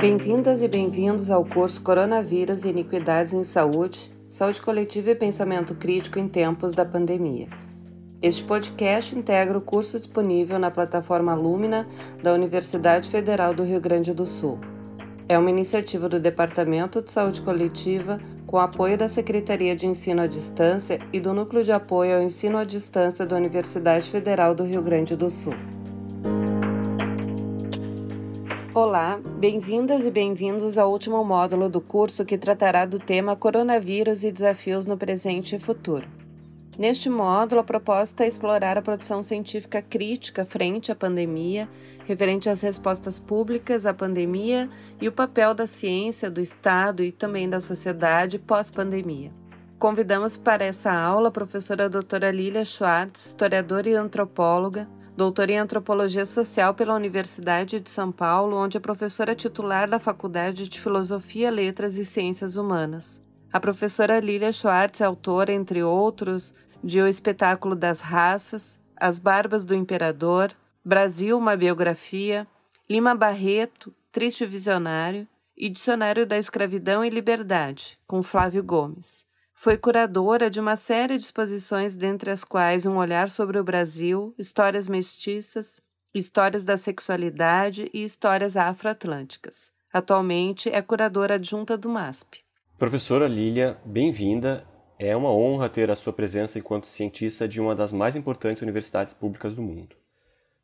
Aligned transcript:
Bem-vindas 0.00 0.62
e 0.62 0.68
bem-vindos 0.68 1.28
ao 1.28 1.44
curso 1.44 1.82
Coronavírus 1.82 2.64
e 2.64 2.68
Iniquidades 2.68 3.32
em 3.32 3.42
Saúde, 3.42 4.12
Saúde 4.28 4.62
Coletiva 4.62 5.10
e 5.10 5.14
Pensamento 5.16 5.74
Crítico 5.74 6.20
em 6.20 6.28
Tempos 6.28 6.70
da 6.70 6.84
Pandemia. 6.84 7.48
Este 8.22 8.44
podcast 8.44 9.18
integra 9.18 9.58
o 9.58 9.60
curso 9.60 9.98
disponível 9.98 10.56
na 10.56 10.70
plataforma 10.70 11.34
Lumina 11.34 11.84
da 12.22 12.32
Universidade 12.32 13.10
Federal 13.10 13.52
do 13.52 13.64
Rio 13.64 13.80
Grande 13.80 14.14
do 14.14 14.24
Sul. 14.24 14.60
É 15.28 15.36
uma 15.36 15.50
iniciativa 15.50 16.08
do 16.08 16.20
Departamento 16.20 17.02
de 17.02 17.10
Saúde 17.10 17.42
Coletiva 17.42 18.20
com 18.46 18.56
apoio 18.56 18.96
da 18.96 19.08
Secretaria 19.08 19.74
de 19.74 19.88
Ensino 19.88 20.22
à 20.22 20.28
Distância 20.28 21.00
e 21.12 21.18
do 21.18 21.34
Núcleo 21.34 21.64
de 21.64 21.72
Apoio 21.72 22.14
ao 22.14 22.22
Ensino 22.22 22.56
à 22.56 22.62
Distância 22.62 23.26
da 23.26 23.34
Universidade 23.34 24.08
Federal 24.08 24.54
do 24.54 24.62
Rio 24.62 24.80
Grande 24.80 25.16
do 25.16 25.28
Sul. 25.28 25.54
Olá, 28.80 29.18
bem-vindas 29.40 30.06
e 30.06 30.10
bem-vindos 30.10 30.78
ao 30.78 30.92
último 30.92 31.24
módulo 31.24 31.68
do 31.68 31.80
curso 31.80 32.24
que 32.24 32.38
tratará 32.38 32.86
do 32.86 33.00
tema 33.00 33.34
Coronavírus 33.34 34.22
e 34.22 34.30
Desafios 34.30 34.86
no 34.86 34.96
Presente 34.96 35.56
e 35.56 35.58
Futuro. 35.58 36.06
Neste 36.78 37.10
módulo, 37.10 37.60
a 37.60 37.64
proposta 37.64 38.22
é 38.22 38.28
explorar 38.28 38.78
a 38.78 38.82
produção 38.82 39.20
científica 39.20 39.82
crítica 39.82 40.44
frente 40.44 40.92
à 40.92 40.94
pandemia, 40.94 41.68
referente 42.04 42.48
às 42.48 42.62
respostas 42.62 43.18
públicas 43.18 43.84
à 43.84 43.92
pandemia 43.92 44.70
e 45.00 45.08
o 45.08 45.12
papel 45.12 45.54
da 45.54 45.66
ciência, 45.66 46.30
do 46.30 46.40
Estado 46.40 47.02
e 47.02 47.10
também 47.10 47.50
da 47.50 47.58
sociedade 47.58 48.38
pós-pandemia. 48.38 49.32
Convidamos 49.76 50.36
para 50.36 50.64
essa 50.64 50.92
aula 50.92 51.30
a 51.30 51.32
professora 51.32 51.90
doutora 51.90 52.30
Lilia 52.30 52.64
Schwartz, 52.64 53.26
historiadora 53.26 53.88
e 53.88 53.94
antropóloga, 53.94 54.86
doutora 55.18 55.50
em 55.50 55.58
Antropologia 55.58 56.24
Social 56.24 56.72
pela 56.74 56.94
Universidade 56.94 57.80
de 57.80 57.90
São 57.90 58.12
Paulo, 58.12 58.56
onde 58.56 58.76
é 58.76 58.80
professora 58.80 59.34
titular 59.34 59.90
da 59.90 59.98
Faculdade 59.98 60.68
de 60.68 60.80
Filosofia, 60.80 61.50
Letras 61.50 61.96
e 61.96 62.04
Ciências 62.04 62.56
Humanas. 62.56 63.20
A 63.52 63.58
professora 63.58 64.20
Lilia 64.20 64.52
Schwartz 64.52 65.00
é 65.00 65.04
autora, 65.04 65.52
entre 65.52 65.82
outros, 65.82 66.54
de 66.84 67.00
O 67.00 67.08
Espetáculo 67.08 67.74
das 67.74 68.00
Raças, 68.00 68.78
As 68.96 69.18
Barbas 69.18 69.64
do 69.64 69.74
Imperador, 69.74 70.52
Brasil, 70.84 71.36
uma 71.36 71.56
biografia, 71.56 72.46
Lima 72.88 73.12
Barreto, 73.12 73.92
Triste 74.12 74.46
Visionário 74.46 75.26
e 75.56 75.68
Dicionário 75.68 76.24
da 76.28 76.38
Escravidão 76.38 77.04
e 77.04 77.10
Liberdade, 77.10 77.98
com 78.06 78.22
Flávio 78.22 78.62
Gomes. 78.62 79.27
Foi 79.60 79.76
curadora 79.76 80.48
de 80.48 80.60
uma 80.60 80.76
série 80.76 81.16
de 81.16 81.24
exposições, 81.24 81.96
dentre 81.96 82.30
as 82.30 82.44
quais 82.44 82.86
Um 82.86 82.96
Olhar 82.96 83.28
sobre 83.28 83.58
o 83.58 83.64
Brasil, 83.64 84.32
Histórias 84.38 84.86
Mestiças, 84.86 85.80
Histórias 86.14 86.62
da 86.62 86.76
Sexualidade 86.76 87.90
e 87.92 88.04
Histórias 88.04 88.56
Afroatlânticas. 88.56 89.72
Atualmente 89.92 90.68
é 90.68 90.80
curadora 90.80 91.34
adjunta 91.34 91.76
do 91.76 91.88
MASP. 91.88 92.38
Professora 92.78 93.26
Lília, 93.26 93.76
bem-vinda 93.84 94.64
é 94.96 95.16
uma 95.16 95.32
honra 95.32 95.68
ter 95.68 95.90
a 95.90 95.96
sua 95.96 96.12
presença 96.12 96.60
enquanto 96.60 96.86
cientista 96.86 97.48
de 97.48 97.60
uma 97.60 97.74
das 97.74 97.92
mais 97.92 98.14
importantes 98.14 98.62
universidades 98.62 99.12
públicas 99.12 99.54
do 99.54 99.60
mundo. 99.60 99.96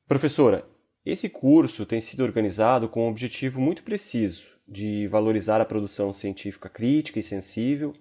Professora, 0.07 0.65
esse 1.05 1.29
curso 1.29 1.85
tem 1.85 2.01
sido 2.01 2.23
organizado 2.23 2.89
com 2.89 3.07
um 3.07 3.11
objetivo 3.11 3.61
muito 3.61 3.83
preciso 3.83 4.47
de 4.69 5.09
valorizar 5.09 5.61
a 5.61 5.65
produção 5.65 6.13
científica 6.13 6.69
crítica 6.69 7.19
e 7.19 7.25
sensível, 7.25 7.93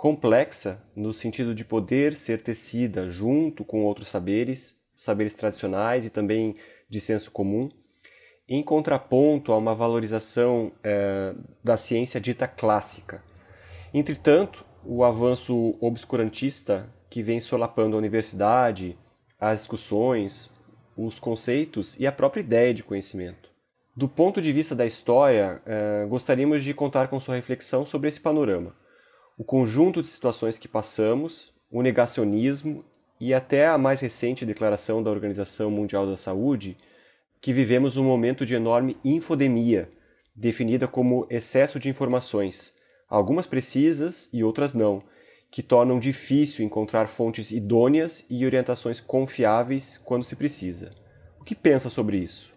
complexa 0.00 0.82
no 0.96 1.12
sentido 1.12 1.54
de 1.54 1.62
poder 1.62 2.16
ser 2.16 2.40
tecida 2.40 3.10
junto 3.10 3.66
com 3.66 3.84
outros 3.84 4.08
saberes, 4.08 4.80
saberes 4.96 5.34
tradicionais 5.34 6.06
e 6.06 6.10
também 6.10 6.56
de 6.88 6.98
senso 6.98 7.30
comum, 7.30 7.68
em 8.48 8.62
contraponto 8.62 9.52
a 9.52 9.58
uma 9.58 9.74
valorização 9.74 10.72
é, 10.82 11.34
da 11.62 11.76
ciência 11.76 12.18
dita 12.18 12.48
clássica. 12.48 13.22
Entretanto, 13.92 14.64
o 14.86 15.04
avanço 15.04 15.76
obscurantista 15.82 16.88
que 17.10 17.22
vem 17.22 17.38
solapando 17.38 17.94
a 17.94 17.98
universidade, 17.98 18.96
as 19.38 19.60
discussões, 19.60 20.50
os 20.96 21.18
conceitos 21.18 21.94
e 22.00 22.06
a 22.06 22.12
própria 22.12 22.40
ideia 22.40 22.72
de 22.72 22.82
conhecimento. 22.82 23.50
Do 23.94 24.08
ponto 24.08 24.40
de 24.40 24.50
vista 24.50 24.74
da 24.74 24.86
história, 24.86 25.60
eh, 25.66 26.06
gostaríamos 26.08 26.64
de 26.64 26.72
contar 26.72 27.08
com 27.08 27.20
sua 27.20 27.34
reflexão 27.34 27.84
sobre 27.84 28.08
esse 28.08 28.20
panorama, 28.20 28.74
o 29.40 29.44
conjunto 29.44 30.02
de 30.02 30.08
situações 30.08 30.58
que 30.58 30.68
passamos, 30.68 31.50
o 31.70 31.80
negacionismo 31.80 32.84
e 33.18 33.32
até 33.32 33.68
a 33.68 33.78
mais 33.78 34.02
recente 34.02 34.44
declaração 34.44 35.02
da 35.02 35.10
Organização 35.10 35.70
Mundial 35.70 36.06
da 36.06 36.14
Saúde, 36.14 36.76
que 37.40 37.50
vivemos 37.50 37.96
um 37.96 38.04
momento 38.04 38.44
de 38.44 38.54
enorme 38.54 38.98
infodemia, 39.02 39.90
definida 40.36 40.86
como 40.86 41.26
excesso 41.30 41.80
de 41.80 41.88
informações, 41.88 42.74
algumas 43.08 43.46
precisas 43.46 44.28
e 44.30 44.44
outras 44.44 44.74
não, 44.74 45.02
que 45.50 45.62
tornam 45.62 45.98
difícil 45.98 46.62
encontrar 46.62 47.08
fontes 47.08 47.50
idôneas 47.50 48.26
e 48.28 48.44
orientações 48.44 49.00
confiáveis 49.00 49.96
quando 49.96 50.22
se 50.22 50.36
precisa. 50.36 50.90
O 51.40 51.44
que 51.44 51.54
pensa 51.54 51.88
sobre 51.88 52.18
isso? 52.18 52.52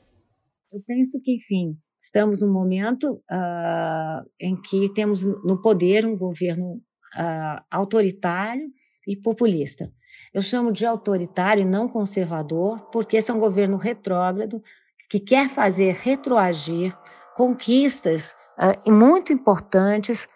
Eu 0.70 0.84
penso 0.86 1.18
que, 1.24 1.34
enfim, 1.34 1.78
estamos 2.04 2.42
num 2.42 2.52
momento 2.52 3.14
uh, 3.32 4.30
em 4.40 4.60
que 4.62 4.94
temos 4.94 5.26
no 5.26 5.62
poder 5.62 6.06
um 6.06 6.18
governo 6.18 6.82
uh, 7.16 7.64
autoritário 7.72 8.68
e 9.08 9.16
populista. 9.16 9.90
Eu 10.34 10.42
chamo 10.42 10.72
de 10.72 10.86
autoritário 10.86 11.62
e 11.62 11.66
não 11.66 11.88
conservador, 11.88 12.90
porque 12.92 13.16
esse 13.16 13.32
é 13.32 13.34
um 13.34 13.40
governo 13.40 13.78
retrógrado 13.78 14.62
que 15.10 15.20
quer 15.20 15.50
fazer 15.50 15.94
retroagir 15.94 16.94
conquistas 17.36 18.36
uh, 18.60 18.92
muito 18.92 19.32
importantes 19.32 20.28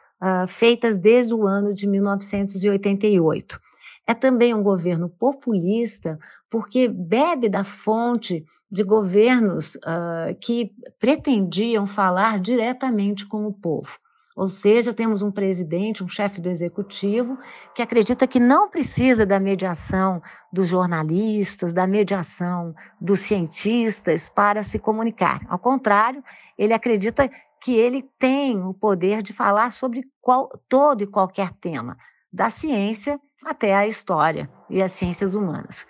feitas 0.48 0.98
desde 0.98 1.32
o 1.32 1.46
ano 1.46 1.76
de 1.76 1.86
1988. 1.86 3.60
É 4.08 4.14
também 4.14 4.54
um 4.54 4.64
governo 4.64 5.10
populista, 5.10 6.18
porque 6.50 6.88
bebe 6.88 7.50
da 7.50 7.66
fonte 7.66 8.46
de 8.72 8.82
governos 8.82 9.76
uh, 9.76 10.34
que 10.40 10.72
pretendiam 10.98 11.86
falar 11.86 12.40
diretamente 12.40 13.28
com 13.28 13.46
o 13.46 13.54
povo. 13.54 14.00
Ou 14.34 14.48
seja, 14.48 14.94
temos 14.94 15.22
um 15.24 15.32
presidente, 15.32 16.04
um 16.04 16.08
chefe 16.08 16.40
do 16.40 16.48
executivo, 16.48 17.38
que 17.76 17.82
acredita 17.82 18.28
que 18.28 18.40
não 18.40 18.70
precisa 18.70 19.26
da 19.26 19.40
mediação 19.40 20.22
dos 20.54 20.68
jornalistas, 20.68 21.74
da 21.74 21.88
mediação 21.88 22.74
dos 23.02 23.22
cientistas 23.22 24.30
para 24.30 24.62
se 24.62 24.78
comunicar. 24.78 25.42
Ao 25.50 25.58
contrário, 25.58 26.24
ele 26.56 26.72
acredita 26.72 27.30
que 27.60 27.74
ele 27.74 28.04
tem 28.20 28.64
o 28.64 28.76
poder 28.76 29.24
de 29.24 29.34
falar 29.34 29.72
sobre 29.72 30.04
qual, 30.22 30.48
todo 30.70 31.02
e 31.02 31.08
qualquer 31.08 31.52
tema, 31.54 31.98
da 32.32 32.52
ciência 32.52 33.20
até 33.46 33.76
a 33.76 33.88
história 33.88 34.50
e 34.70 34.82
as 34.82 34.92
ciências 34.92 35.36
humanas. 35.36 35.86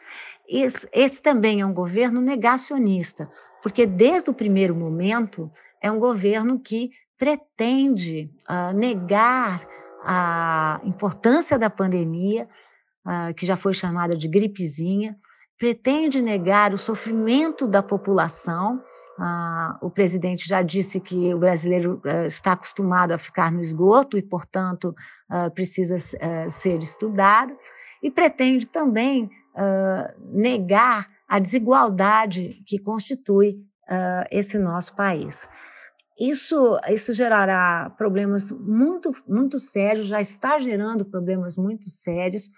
Esse, 0.48 0.88
esse 0.94 1.22
também 1.22 1.62
é 1.62 1.66
um 1.66 1.74
governo 1.74 2.22
negacionista, 2.22 3.30
porque 3.62 3.86
desde 3.86 4.30
o 4.30 4.34
primeiro 4.34 4.76
momento 4.76 5.52
é 5.82 5.92
um 5.92 6.00
governo 6.00 6.60
que 6.60 6.92
pretende 7.18 8.32
uh, 8.50 8.74
negar 8.76 9.68
a 10.04 10.80
importância 10.84 11.58
da 11.58 11.70
pandemia, 11.70 12.48
uh, 13.06 13.34
que 13.34 13.46
já 13.46 13.58
foi 13.58 13.74
chamada 13.74 14.16
de 14.16 14.28
gripezinha, 14.28 15.18
pretende 15.58 16.22
negar 16.22 16.74
o 16.74 16.78
sofrimento 16.78 17.68
da 17.68 17.82
população 17.82 18.82
ah, 19.20 19.78
o 19.82 19.90
presidente 19.90 20.48
já 20.48 20.62
disse 20.62 21.00
que 21.00 21.34
o 21.34 21.40
brasileiro 21.40 22.00
ah, 22.06 22.26
está 22.26 22.52
acostumado 22.52 23.12
a 23.12 23.18
ficar 23.18 23.52
no 23.52 23.62
esgoto 23.62 24.18
e, 24.18 24.22
portanto, 24.22 24.96
ah, 25.30 25.50
precisa 25.50 25.96
ah, 26.22 26.50
ser 26.50 26.78
estudado, 26.80 27.58
e 28.02 28.12
pretende 28.12 28.66
também 28.68 29.30
ah, 29.56 30.14
negar 30.20 31.08
a 31.28 31.40
desigualdade 31.40 32.62
que 32.66 32.78
constitui 32.78 33.60
ah, 33.90 34.24
esse 34.32 34.58
nosso 34.60 34.96
país. 34.96 35.50
Isso, 36.20 36.80
isso 36.90 37.14
gerará 37.14 37.92
problemas 37.98 38.52
muito, 38.52 39.12
muito 39.28 39.60
sérios, 39.60 40.08
já 40.08 40.20
está 40.20 40.58
gerando 40.58 41.06
problemas 41.06 41.56
muito 41.56 41.92
sérios. 41.92 42.50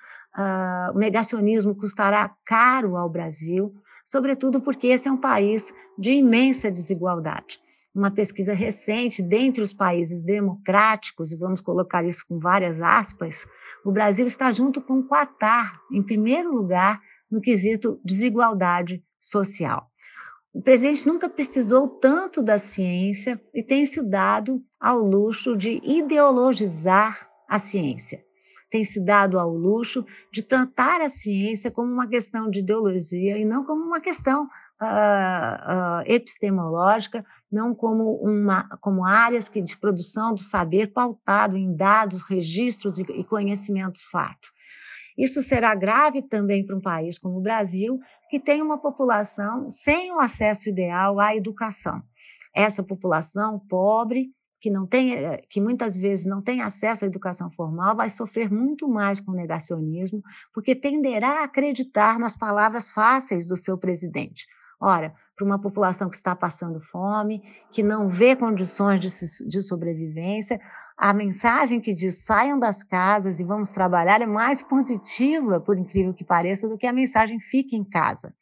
o 0.93 0.97
negacionismo 0.97 1.75
custará 1.75 2.33
caro 2.45 2.95
ao 2.95 3.09
Brasil 3.09 3.73
sobretudo 4.05 4.61
porque 4.61 4.87
esse 4.87 5.07
é 5.07 5.11
um 5.11 5.17
país 5.17 5.73
de 5.97 6.11
imensa 6.11 6.71
desigualdade. 6.71 7.59
Uma 7.93 8.11
pesquisa 8.11 8.53
recente, 8.53 9.21
dentre 9.21 9.61
os 9.61 9.73
países 9.73 10.23
democráticos, 10.23 11.31
e 11.31 11.37
vamos 11.37 11.59
colocar 11.59 12.05
isso 12.05 12.23
com 12.27 12.39
várias 12.39 12.81
aspas, 12.81 13.45
o 13.83 13.91
Brasil 13.91 14.25
está 14.25 14.51
junto 14.51 14.81
com 14.81 14.99
o 14.99 15.07
Qatar, 15.07 15.79
em 15.91 16.03
primeiro 16.03 16.53
lugar, 16.53 17.01
no 17.29 17.41
quesito 17.41 17.99
desigualdade 18.03 19.03
social. 19.19 19.87
O 20.53 20.61
presidente 20.61 21.05
nunca 21.05 21.29
precisou 21.29 21.87
tanto 21.87 22.41
da 22.41 22.57
ciência 22.57 23.41
e 23.53 23.61
tem 23.61 23.85
se 23.85 24.01
dado 24.01 24.63
ao 24.79 24.99
luxo 24.99 25.55
de 25.55 25.79
ideologizar 25.83 27.29
a 27.47 27.59
ciência 27.59 28.23
tem 28.69 28.83
se 28.83 29.03
dado 29.03 29.39
ao 29.39 29.51
luxo 29.51 30.05
de 30.31 30.43
tratar 30.43 31.01
a 31.01 31.09
ciência 31.09 31.71
como 31.71 31.91
uma 31.91 32.07
questão 32.07 32.49
de 32.49 32.59
ideologia 32.59 33.37
e 33.37 33.45
não 33.45 33.65
como 33.65 33.83
uma 33.83 33.99
questão 33.99 34.43
uh, 34.43 34.47
uh, 34.85 36.03
epistemológica, 36.05 37.25
não 37.51 37.73
como, 37.73 38.15
uma, 38.21 38.69
como 38.81 39.05
áreas 39.05 39.49
que, 39.49 39.61
de 39.61 39.77
produção 39.77 40.33
do 40.33 40.41
saber 40.41 40.93
pautado 40.93 41.57
em 41.57 41.75
dados, 41.75 42.21
registros 42.21 42.99
e, 42.99 43.03
e 43.03 43.23
conhecimentos 43.23 44.03
fato. 44.03 44.49
Isso 45.17 45.41
será 45.41 45.75
grave 45.75 46.21
também 46.21 46.65
para 46.65 46.77
um 46.77 46.81
país 46.81 47.19
como 47.19 47.39
o 47.39 47.41
Brasil, 47.41 47.99
que 48.29 48.39
tem 48.39 48.61
uma 48.61 48.77
população 48.77 49.69
sem 49.69 50.13
o 50.13 50.19
acesso 50.19 50.69
ideal 50.69 51.19
à 51.19 51.35
educação. 51.35 52.01
Essa 52.55 52.81
população 52.81 53.59
pobre, 53.67 54.29
que 54.59 54.69
não 54.69 54.85
tem, 54.85 55.13
eh, 55.13 55.41
que 55.49 55.61
muitas 55.61 55.95
vezes 55.95 56.25
não 56.25 56.41
tem 56.41 56.61
acesso 56.61 57.05
à 57.05 57.07
educação 57.07 57.49
formal, 57.49 57.95
vai 57.95 58.09
sofrer 58.09 58.51
muito 58.51 58.87
mais 58.87 59.19
com 59.19 59.31
o 59.31 59.35
negacionismo, 59.35 60.21
porque 60.53 60.75
tenderá 60.75 61.41
a 61.41 61.43
acreditar 61.45 62.19
nas 62.19 62.35
palavras 62.35 62.89
fáceis 62.89 63.47
do 63.47 63.55
seu 63.55 63.77
presidente. 63.77 64.45
Ora, 64.81 65.13
para 65.35 65.45
uma 65.45 65.59
população 65.59 66.09
que 66.09 66.15
está 66.15 66.33
passando 66.33 66.79
fome, 66.79 67.41
que 67.69 67.83
não 67.83 68.07
vê 68.07 68.35
condições 68.35 68.99
de, 69.01 69.47
de, 69.47 69.61
sobrevivência, 69.61 70.59
a 70.97 71.13
mensagem 71.13 71.81
que 71.81 71.93
diz 71.93 72.23
saiam 72.23 72.57
das 72.57 72.81
casas 72.81 73.39
e 73.41 73.43
vamos 73.43 73.71
trabalhar 73.71 74.21
é 74.21 74.25
mais 74.25 74.61
positiva, 74.61 75.59
por 75.59 75.77
incrível 75.77 76.13
que 76.13 76.23
pareça, 76.23 76.67
do 76.67 76.77
que 76.77 76.87
a 76.87 76.93
mensagem 76.93 77.39
fique 77.41 77.75
em 77.75 77.83
casa. 77.83 78.33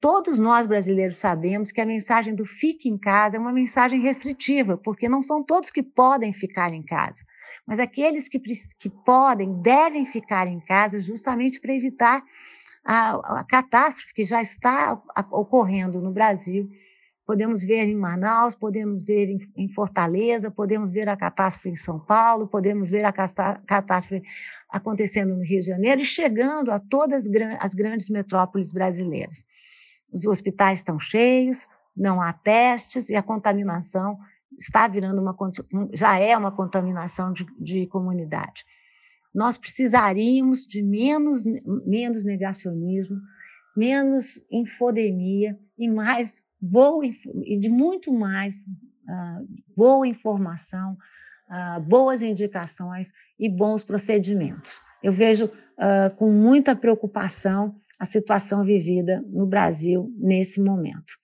Todos 0.00 0.38
nós 0.38 0.66
brasileiros 0.66 1.16
sabemos 1.16 1.72
que 1.72 1.80
a 1.80 1.86
mensagem 1.86 2.34
do 2.34 2.44
fique 2.44 2.88
em 2.88 2.98
casa 2.98 3.36
é 3.36 3.40
uma 3.40 3.52
mensagem 3.52 4.00
restritiva, 4.00 4.76
porque 4.76 5.08
não 5.08 5.22
são 5.22 5.42
todos 5.42 5.70
que 5.70 5.82
podem 5.82 6.32
ficar 6.32 6.72
em 6.72 6.82
casa. 6.82 7.24
Mas 7.66 7.80
aqueles 7.80 8.28
que, 8.28 8.38
que 8.38 8.90
podem, 8.90 9.60
devem 9.62 10.04
ficar 10.04 10.46
em 10.46 10.60
casa 10.60 11.00
justamente 11.00 11.60
para 11.60 11.74
evitar 11.74 12.22
a, 12.84 13.40
a 13.40 13.44
catástrofe 13.44 14.12
que 14.12 14.24
já 14.24 14.42
está 14.42 15.00
ocorrendo 15.30 16.00
no 16.00 16.12
Brasil. 16.12 16.68
Podemos 17.26 17.62
ver 17.62 17.88
em 17.88 17.96
Manaus, 17.96 18.54
podemos 18.54 19.02
ver 19.02 19.30
em, 19.30 19.38
em, 19.56 19.68
Fortaleza, 19.70 20.50
podemos 20.50 20.90
ver 20.90 21.08
a 21.08 21.16
catástrofe 21.16 21.70
em 21.70 21.74
São 21.74 21.98
Paulo, 21.98 22.46
podemos 22.46 22.90
ver 22.90 23.06
a 23.06 23.12
catástrofe 23.12 24.22
acontecendo 24.68 25.34
no 25.34 25.42
Rio 25.42 25.60
de 25.60 25.68
Janeiro 25.68 26.02
e 26.02 26.04
chegando 26.04 26.70
a 26.70 26.78
todas 26.78 27.26
as 27.58 27.72
grandes 27.72 28.10
metrópoles 28.10 28.70
brasileiras. 28.70 29.46
Os 30.14 30.24
hospitais 30.24 30.78
estão 30.78 30.96
cheios, 30.96 31.66
não 31.96 32.22
há 32.22 32.32
testes 32.32 33.08
e 33.08 33.16
a 33.16 33.22
contaminação 33.22 34.16
está 34.56 34.86
virando 34.86 35.20
uma 35.20 35.34
já 35.92 36.16
é 36.16 36.36
uma 36.36 36.52
contaminação 36.52 37.32
de, 37.32 37.44
de 37.58 37.86
comunidade. 37.88 38.64
Nós 39.34 39.58
precisaríamos 39.58 40.64
de 40.64 40.80
menos, 40.80 41.44
menos 41.84 42.24
negacionismo, 42.24 43.20
menos 43.76 44.40
infodemia 44.48 45.58
e 45.76 45.90
mais 45.90 46.40
boa 46.60 47.04
e 47.04 47.58
de 47.58 47.68
muito 47.68 48.12
mais 48.12 48.62
uh, 48.62 49.48
boa 49.76 50.06
informação, 50.06 50.96
uh, 51.50 51.80
boas 51.80 52.22
indicações 52.22 53.12
e 53.36 53.48
bons 53.48 53.82
procedimentos. 53.82 54.80
Eu 55.02 55.12
vejo 55.12 55.46
uh, 55.46 56.14
com 56.16 56.30
muita 56.30 56.76
preocupação 56.76 57.74
a 57.98 58.04
situação 58.04 58.64
vivida 58.64 59.22
no 59.28 59.46
Brasil 59.46 60.10
nesse 60.18 60.60
momento. 60.60 61.14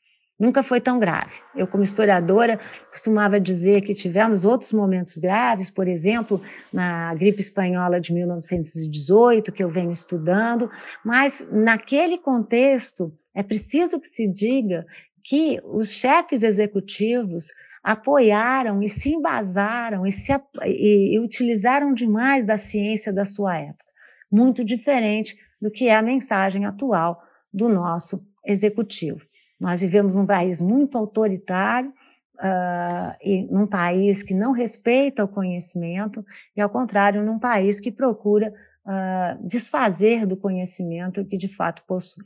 Nunca 0.40 0.62
foi 0.62 0.80
tão 0.80 0.98
grave. 0.98 1.34
Eu, 1.54 1.66
como 1.66 1.82
historiadora, 1.82 2.58
costumava 2.90 3.38
dizer 3.38 3.82
que 3.82 3.92
tivemos 3.92 4.42
outros 4.42 4.72
momentos 4.72 5.18
graves, 5.18 5.68
por 5.68 5.86
exemplo, 5.86 6.40
na 6.72 7.14
gripe 7.14 7.42
espanhola 7.42 8.00
de 8.00 8.14
1918, 8.14 9.52
que 9.52 9.62
eu 9.62 9.68
venho 9.68 9.92
estudando, 9.92 10.70
mas 11.04 11.46
naquele 11.52 12.16
contexto 12.16 13.12
é 13.34 13.42
preciso 13.42 14.00
que 14.00 14.06
se 14.06 14.26
diga 14.26 14.86
que 15.22 15.60
os 15.62 15.90
chefes 15.90 16.42
executivos 16.42 17.48
apoiaram 17.82 18.82
e 18.82 18.88
se 18.88 19.10
embasaram 19.10 20.06
e, 20.06 20.10
se, 20.10 20.32
e, 20.64 21.16
e 21.16 21.20
utilizaram 21.20 21.92
demais 21.92 22.46
da 22.46 22.56
ciência 22.56 23.12
da 23.12 23.26
sua 23.26 23.58
época, 23.58 23.84
muito 24.32 24.64
diferente 24.64 25.36
do 25.60 25.70
que 25.70 25.88
é 25.88 25.94
a 25.94 26.02
mensagem 26.02 26.64
atual 26.64 27.22
do 27.52 27.68
nosso 27.68 28.24
executivo. 28.44 29.20
Nós 29.58 29.80
vivemos 29.80 30.14
num 30.14 30.26
país 30.26 30.60
muito 30.60 30.96
autoritário, 30.96 31.92
uh, 32.40 33.14
e 33.22 33.42
num 33.50 33.66
país 33.66 34.22
que 34.22 34.34
não 34.34 34.52
respeita 34.52 35.24
o 35.24 35.28
conhecimento, 35.28 36.24
e 36.56 36.60
ao 36.60 36.70
contrário, 36.70 37.22
num 37.22 37.38
país 37.38 37.78
que 37.78 37.92
procura 37.92 38.52
uh, 38.84 39.46
desfazer 39.46 40.26
do 40.26 40.36
conhecimento 40.36 41.24
que 41.24 41.36
de 41.36 41.48
fato 41.48 41.82
possui. 41.86 42.24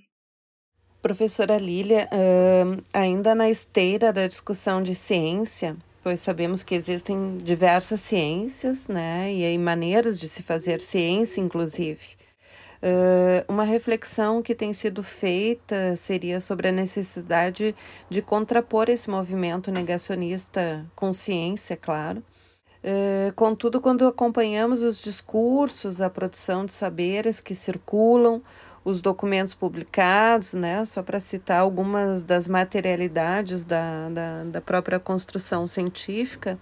Professora 1.02 1.58
Lília, 1.58 2.08
uh, 2.08 2.82
ainda 2.92 3.34
na 3.34 3.50
esteira 3.50 4.12
da 4.12 4.26
discussão 4.26 4.82
de 4.82 4.94
ciência, 4.94 5.76
pois 6.02 6.20
sabemos 6.20 6.62
que 6.62 6.74
existem 6.74 7.36
diversas 7.38 8.00
ciências, 8.00 8.88
né, 8.88 9.32
e 9.32 9.58
maneiras 9.58 10.18
de 10.18 10.28
se 10.28 10.42
fazer 10.42 10.80
ciência, 10.80 11.40
inclusive. 11.40 12.16
Uh, 12.84 13.50
uma 13.50 13.64
reflexão 13.64 14.42
que 14.42 14.54
tem 14.54 14.74
sido 14.74 15.02
feita 15.02 15.96
seria 15.96 16.38
sobre 16.38 16.68
a 16.68 16.72
necessidade 16.72 17.74
de 18.10 18.20
contrapor 18.20 18.90
esse 18.90 19.08
movimento 19.08 19.72
negacionista 19.72 20.84
com 20.94 21.10
ciência, 21.10 21.78
claro. 21.78 22.22
Uh, 22.84 23.32
contudo, 23.34 23.80
quando 23.80 24.06
acompanhamos 24.06 24.82
os 24.82 25.00
discursos, 25.00 26.02
a 26.02 26.10
produção 26.10 26.66
de 26.66 26.74
saberes 26.74 27.40
que 27.40 27.54
circulam, 27.54 28.42
os 28.84 29.00
documentos 29.00 29.54
publicados, 29.54 30.52
né, 30.52 30.84
só 30.84 31.02
para 31.02 31.18
citar 31.18 31.60
algumas 31.60 32.22
das 32.22 32.46
materialidades 32.46 33.64
da, 33.64 34.10
da, 34.10 34.44
da 34.44 34.60
própria 34.60 35.00
construção 35.00 35.66
científica, 35.66 36.58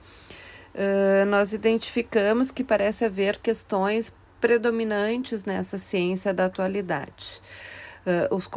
uh, 0.73 1.27
nós 1.27 1.53
identificamos 1.53 2.53
que 2.53 2.63
parece 2.63 3.05
haver 3.05 3.39
questões 3.39 4.13
predominantes 4.43 5.45
nessa 5.45 5.79
ciência 5.79 6.35
da 6.35 6.47
atualidade. 6.47 7.41
Uh, 8.05 8.35
os 8.35 8.51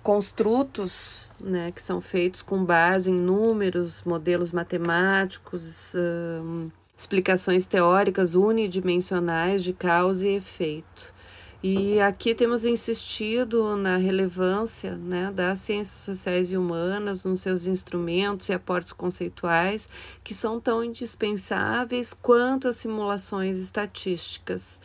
construtos 0.00 1.28
né, 1.42 1.72
que 1.72 1.82
são 1.82 2.00
feitos 2.00 2.40
com 2.42 2.64
base 2.64 3.10
em 3.10 3.14
números, 3.14 4.04
modelos 4.04 4.52
matemáticos, 4.52 5.94
uh, 5.94 6.70
explicações 6.96 7.66
teóricas 7.66 8.36
unidimensionais 8.36 9.64
de 9.64 9.72
causa 9.72 10.28
e 10.28 10.36
efeito. 10.36 11.12
E 11.66 11.98
aqui 11.98 12.34
temos 12.34 12.66
insistido 12.66 13.74
na 13.74 13.96
relevância 13.96 14.98
né, 14.98 15.32
das 15.34 15.60
ciências 15.60 15.96
sociais 15.96 16.52
e 16.52 16.58
humanas 16.58 17.24
nos 17.24 17.40
seus 17.40 17.66
instrumentos 17.66 18.50
e 18.50 18.52
aportes 18.52 18.92
conceituais, 18.92 19.88
que 20.22 20.34
são 20.34 20.60
tão 20.60 20.84
indispensáveis 20.84 22.12
quanto 22.12 22.68
as 22.68 22.76
simulações 22.76 23.56
estatísticas. 23.56 24.78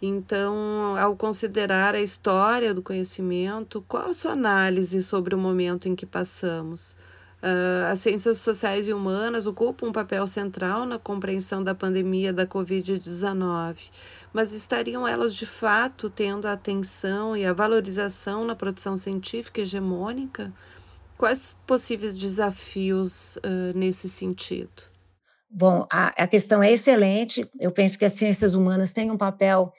Então, 0.00 0.96
ao 0.96 1.16
considerar 1.16 1.96
a 1.96 2.00
história 2.00 2.72
do 2.72 2.82
conhecimento, 2.82 3.84
qual 3.88 4.10
a 4.10 4.14
sua 4.14 4.30
análise 4.30 5.02
sobre 5.02 5.34
o 5.34 5.38
momento 5.38 5.88
em 5.88 5.96
que 5.96 6.06
passamos? 6.06 6.96
Uh, 7.46 7.86
as 7.92 8.00
ciências 8.00 8.38
sociais 8.38 8.88
e 8.88 8.92
humanas 8.92 9.46
ocupam 9.46 9.86
um 9.86 9.92
papel 9.92 10.26
central 10.26 10.84
na 10.84 10.98
compreensão 10.98 11.62
da 11.62 11.76
pandemia 11.76 12.32
da 12.32 12.44
Covid-19, 12.44 13.92
mas 14.32 14.52
estariam 14.52 15.06
elas 15.06 15.32
de 15.32 15.46
fato 15.46 16.10
tendo 16.10 16.48
a 16.48 16.52
atenção 16.54 17.36
e 17.36 17.46
a 17.46 17.52
valorização 17.52 18.44
na 18.44 18.56
produção 18.56 18.96
científica 18.96 19.60
hegemônica? 19.60 20.52
Quais 21.16 21.56
possíveis 21.64 22.18
desafios 22.18 23.36
uh, 23.36 23.78
nesse 23.78 24.08
sentido? 24.08 24.82
Bom, 25.48 25.86
a, 25.88 26.08
a 26.24 26.26
questão 26.26 26.60
é 26.60 26.72
excelente. 26.72 27.48
Eu 27.60 27.70
penso 27.70 27.96
que 27.96 28.04
as 28.04 28.14
ciências 28.14 28.56
humanas 28.56 28.90
têm 28.90 29.08
um 29.08 29.16
papel 29.16 29.72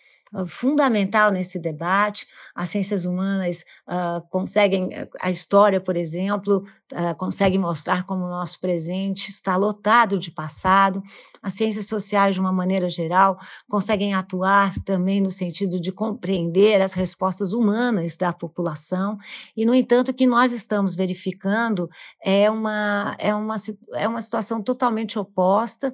fundamental 0.48 1.32
nesse 1.32 1.58
debate. 1.58 2.28
As 2.54 2.70
ciências 2.70 3.06
humanas 3.06 3.64
uh, 3.88 4.22
conseguem, 4.30 4.90
eh, 4.92 5.08
a 5.22 5.32
história, 5.32 5.80
por 5.80 5.96
exemplo, 5.96 6.66
uh, 6.92 7.18
consegue 7.18 7.58
mostrar 7.58 8.06
como 8.06 8.26
o 8.26 8.30
nosso 8.30 8.60
presente 8.60 9.30
está 9.30 9.56
lotado 9.56 10.20
de 10.20 10.32
passado. 10.32 11.02
As 11.42 11.54
ciências 11.54 11.88
sociais, 11.88 12.36
de 12.36 12.42
uma 12.42 12.52
maneira 12.52 12.90
geral, 12.90 13.40
conseguem 13.70 14.14
atuar 14.14 14.78
também 14.84 15.22
no 15.22 15.32
sentido 15.32 15.80
de 15.80 15.92
compreender 15.92 16.82
as 16.82 16.94
respostas 16.94 17.54
humanas 17.54 18.18
da 18.18 18.34
população. 18.34 19.18
E, 19.56 19.66
no 19.66 19.74
entanto, 19.74 20.10
o 20.10 20.14
que 20.14 20.28
nós 20.28 20.52
estamos 20.52 20.96
verificando 20.96 21.90
é 22.22 22.50
uma, 22.50 23.16
é 23.18 23.34
uma, 23.34 23.56
é 23.94 24.08
uma 24.08 24.22
situação 24.22 24.62
totalmente 24.62 25.18
oposta, 25.18 25.94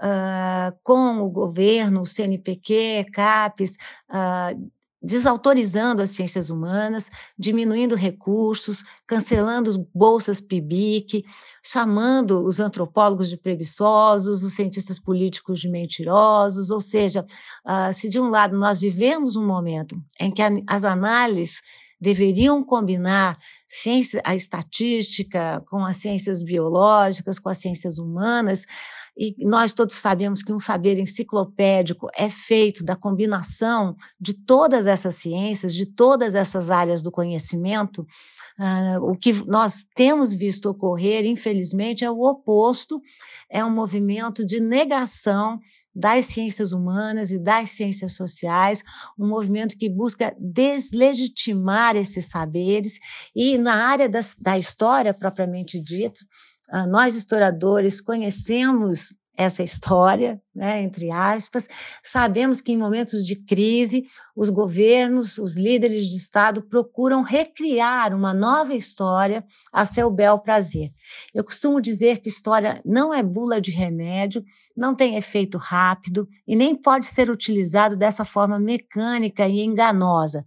uh, 0.00 0.76
com 0.82 1.20
o 1.20 1.28
governo, 1.28 2.02
o 2.02 2.06
CNPq, 2.06 3.06
CAPES, 3.12 3.73
uh, 4.10 4.70
desautorizando 5.04 6.00
as 6.00 6.10
ciências 6.10 6.48
humanas, 6.48 7.10
diminuindo 7.38 7.94
recursos, 7.94 8.82
cancelando 9.06 9.68
as 9.68 9.76
bolsas 9.76 10.40
PIBIC, 10.40 11.24
chamando 11.62 12.44
os 12.44 12.58
antropólogos 12.58 13.28
de 13.28 13.36
preguiçosos, 13.36 14.42
os 14.42 14.54
cientistas 14.54 14.98
políticos 14.98 15.60
de 15.60 15.68
mentirosos, 15.68 16.70
ou 16.70 16.80
seja, 16.80 17.26
uh, 17.66 17.92
se 17.92 18.08
de 18.08 18.18
um 18.18 18.30
lado 18.30 18.58
nós 18.58 18.78
vivemos 18.78 19.36
um 19.36 19.46
momento 19.46 19.96
em 20.18 20.30
que 20.30 20.42
as 20.66 20.84
análises 20.84 21.60
deveriam 22.00 22.62
combinar 22.64 23.38
ciência, 23.66 24.20
a 24.24 24.34
estatística 24.34 25.62
com 25.68 25.84
as 25.84 25.96
ciências 25.96 26.42
biológicas, 26.42 27.38
com 27.38 27.48
as 27.48 27.58
ciências 27.58 27.98
humanas, 27.98 28.66
e 29.16 29.34
nós 29.44 29.72
todos 29.72 29.94
sabemos 29.94 30.42
que 30.42 30.52
um 30.52 30.58
saber 30.58 30.98
enciclopédico 30.98 32.08
é 32.14 32.28
feito 32.28 32.84
da 32.84 32.96
combinação 32.96 33.96
de 34.20 34.34
todas 34.34 34.86
essas 34.86 35.14
ciências, 35.14 35.72
de 35.72 35.86
todas 35.86 36.34
essas 36.34 36.70
áreas 36.70 37.00
do 37.00 37.12
conhecimento. 37.12 38.06
Uh, 38.58 39.10
o 39.10 39.16
que 39.16 39.32
nós 39.48 39.84
temos 39.94 40.34
visto 40.34 40.68
ocorrer, 40.68 41.24
infelizmente, 41.26 42.04
é 42.04 42.10
o 42.10 42.22
oposto, 42.22 43.00
é 43.48 43.64
um 43.64 43.70
movimento 43.70 44.44
de 44.44 44.60
negação 44.60 45.60
das 45.94 46.24
ciências 46.24 46.72
humanas 46.72 47.30
e 47.30 47.38
das 47.38 47.70
ciências 47.70 48.14
sociais, 48.14 48.82
um 49.16 49.28
movimento 49.28 49.78
que 49.78 49.88
busca 49.88 50.34
deslegitimar 50.40 51.94
esses 51.94 52.26
saberes, 52.26 52.98
e 53.34 53.56
na 53.56 53.86
área 53.86 54.08
das, 54.08 54.34
da 54.36 54.58
história 54.58 55.14
propriamente 55.14 55.80
dita, 55.80 56.24
nós 56.88 57.14
historiadores 57.14 58.00
conhecemos 58.00 59.14
essa 59.36 59.62
história, 59.62 60.40
né, 60.54 60.80
entre 60.82 61.10
aspas. 61.10 61.68
Sabemos 62.02 62.60
que 62.60 62.72
em 62.72 62.76
momentos 62.76 63.26
de 63.26 63.34
crise, 63.34 64.06
os 64.36 64.50
governos, 64.50 65.38
os 65.38 65.56
líderes 65.56 66.06
de 66.06 66.16
Estado 66.16 66.62
procuram 66.62 67.22
recriar 67.22 68.14
uma 68.14 68.32
nova 68.32 68.74
história 68.74 69.44
a 69.72 69.84
seu 69.84 70.10
bel 70.10 70.38
prazer. 70.38 70.92
Eu 71.34 71.42
costumo 71.42 71.80
dizer 71.80 72.18
que 72.18 72.28
história 72.28 72.80
não 72.84 73.12
é 73.12 73.22
bula 73.22 73.60
de 73.60 73.70
remédio, 73.70 74.44
não 74.76 74.94
tem 74.94 75.16
efeito 75.16 75.58
rápido 75.58 76.28
e 76.46 76.54
nem 76.54 76.74
pode 76.74 77.06
ser 77.06 77.30
utilizado 77.30 77.96
dessa 77.96 78.24
forma 78.24 78.58
mecânica 78.58 79.46
e 79.48 79.60
enganosa. 79.60 80.44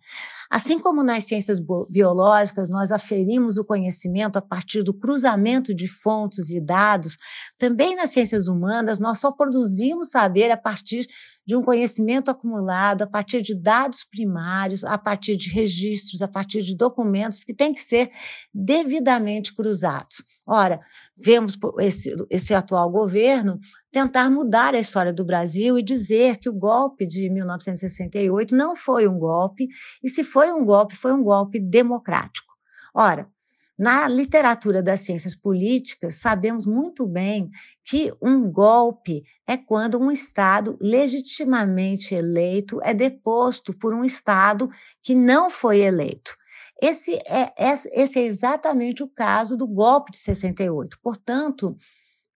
Assim 0.49 0.79
como 0.79 1.03
nas 1.03 1.25
ciências 1.25 1.59
biológicas 1.89 2.69
nós 2.69 2.91
aferimos 2.91 3.57
o 3.57 3.65
conhecimento 3.65 4.37
a 4.37 4.41
partir 4.41 4.81
do 4.81 4.93
cruzamento 4.93 5.73
de 5.73 5.87
fontes 5.87 6.49
e 6.49 6.61
dados, 6.61 7.17
também 7.57 7.95
nas 7.95 8.11
ciências 8.11 8.47
humanas 8.47 8.97
nós 8.97 9.19
só 9.19 9.31
produzimos 9.31 9.96
saber 10.05 10.51
a 10.51 10.57
partir 10.57 11.07
de 11.45 11.55
um 11.55 11.61
conhecimento 11.61 12.29
acumulado, 12.29 13.03
a 13.03 13.07
partir 13.07 13.41
de 13.41 13.55
dados 13.55 14.03
primários, 14.03 14.83
a 14.83 14.97
partir 14.97 15.37
de 15.37 15.49
registros, 15.49 16.21
a 16.21 16.27
partir 16.27 16.61
de 16.61 16.75
documentos 16.75 17.43
que 17.43 17.53
têm 17.53 17.73
que 17.73 17.81
ser 17.81 18.11
devidamente 18.53 19.55
cruzados. 19.55 20.23
Ora, 20.45 20.79
vemos 21.15 21.57
esse, 21.79 22.13
esse 22.29 22.53
atual 22.53 22.89
governo 22.89 23.59
tentar 23.91 24.29
mudar 24.29 24.75
a 24.75 24.79
história 24.79 25.13
do 25.13 25.25
Brasil 25.25 25.79
e 25.79 25.83
dizer 25.83 26.37
que 26.37 26.49
o 26.49 26.53
golpe 26.53 27.07
de 27.07 27.29
1968 27.29 28.55
não 28.55 28.75
foi 28.75 29.07
um 29.07 29.17
golpe, 29.17 29.67
e 30.03 30.09
se 30.09 30.23
foi 30.23 30.51
um 30.51 30.65
golpe, 30.65 30.95
foi 30.95 31.13
um 31.13 31.23
golpe 31.23 31.59
democrático. 31.59 32.53
Ora, 32.93 33.29
na 33.77 34.07
literatura 34.07 34.81
das 34.81 35.01
ciências 35.01 35.35
políticas, 35.35 36.15
sabemos 36.15 36.65
muito 36.65 37.05
bem 37.05 37.49
que 37.85 38.11
um 38.21 38.51
golpe 38.51 39.23
é 39.45 39.55
quando 39.55 39.99
um 39.99 40.11
Estado 40.11 40.77
legitimamente 40.81 42.15
eleito 42.15 42.79
é 42.81 42.93
deposto 42.93 43.77
por 43.77 43.93
um 43.93 44.03
Estado 44.03 44.69
que 45.03 45.13
não 45.13 45.49
foi 45.49 45.81
eleito. 45.81 46.35
Esse 46.81 47.15
é, 47.27 47.53
esse 47.57 48.19
é 48.19 48.23
exatamente 48.23 49.03
o 49.03 49.07
caso 49.07 49.55
do 49.55 49.67
golpe 49.67 50.11
de 50.11 50.17
68. 50.17 50.99
Portanto, 51.01 51.75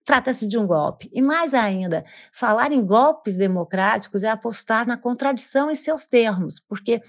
trata-se 0.04 0.48
de 0.48 0.58
um 0.58 0.66
golpe. 0.68 1.10
E 1.14 1.22
mais 1.22 1.54
ainda, 1.54 2.04
falar 2.34 2.72
em 2.72 2.86
golpes 2.86 3.38
democráticos 3.38 4.24
é 4.24 4.30
apostar 4.30 4.88
na 4.88 4.98
contradição 4.98 5.72
em 5.72 5.76
seus 5.76 6.08
termos, 6.08 6.60
porque 6.60 7.02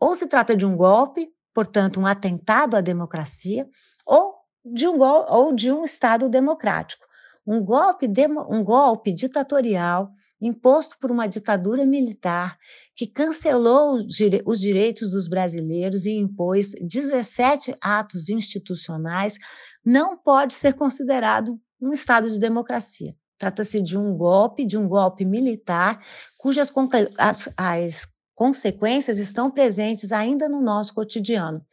ou 0.00 0.16
se 0.16 0.26
trata 0.26 0.56
de 0.56 0.66
um 0.66 0.76
golpe, 0.76 1.31
portanto, 1.54 2.00
um 2.00 2.06
atentado 2.06 2.76
à 2.76 2.80
democracia, 2.80 3.68
ou 4.06 4.34
de 4.64 4.86
um, 4.86 5.00
ou 5.00 5.54
de 5.54 5.72
um 5.72 5.84
Estado 5.84 6.28
democrático. 6.28 7.04
Um 7.46 7.64
golpe, 7.64 8.06
um 8.48 8.62
golpe 8.62 9.12
ditatorial 9.12 10.12
imposto 10.40 10.98
por 10.98 11.10
uma 11.10 11.28
ditadura 11.28 11.86
militar 11.86 12.58
que 12.96 13.06
cancelou 13.06 13.96
os 14.44 14.60
direitos 14.60 15.10
dos 15.10 15.28
brasileiros 15.28 16.04
e 16.04 16.12
impôs 16.12 16.72
17 16.80 17.74
atos 17.80 18.28
institucionais, 18.28 19.38
não 19.84 20.16
pode 20.16 20.54
ser 20.54 20.74
considerado 20.74 21.58
um 21.80 21.92
Estado 21.92 22.28
de 22.28 22.38
democracia. 22.38 23.14
Trata-se 23.38 23.80
de 23.80 23.98
um 23.98 24.16
golpe, 24.16 24.64
de 24.64 24.76
um 24.76 24.86
golpe 24.86 25.24
militar, 25.24 26.00
cujas 26.38 26.72
as, 27.18 27.48
as 27.56 28.11
consequências 28.42 29.18
estão 29.18 29.52
presentes 29.52 30.10
ainda 30.10 30.48
no 30.48 30.60
nosso 30.60 30.92
cotidiano. 30.92 31.64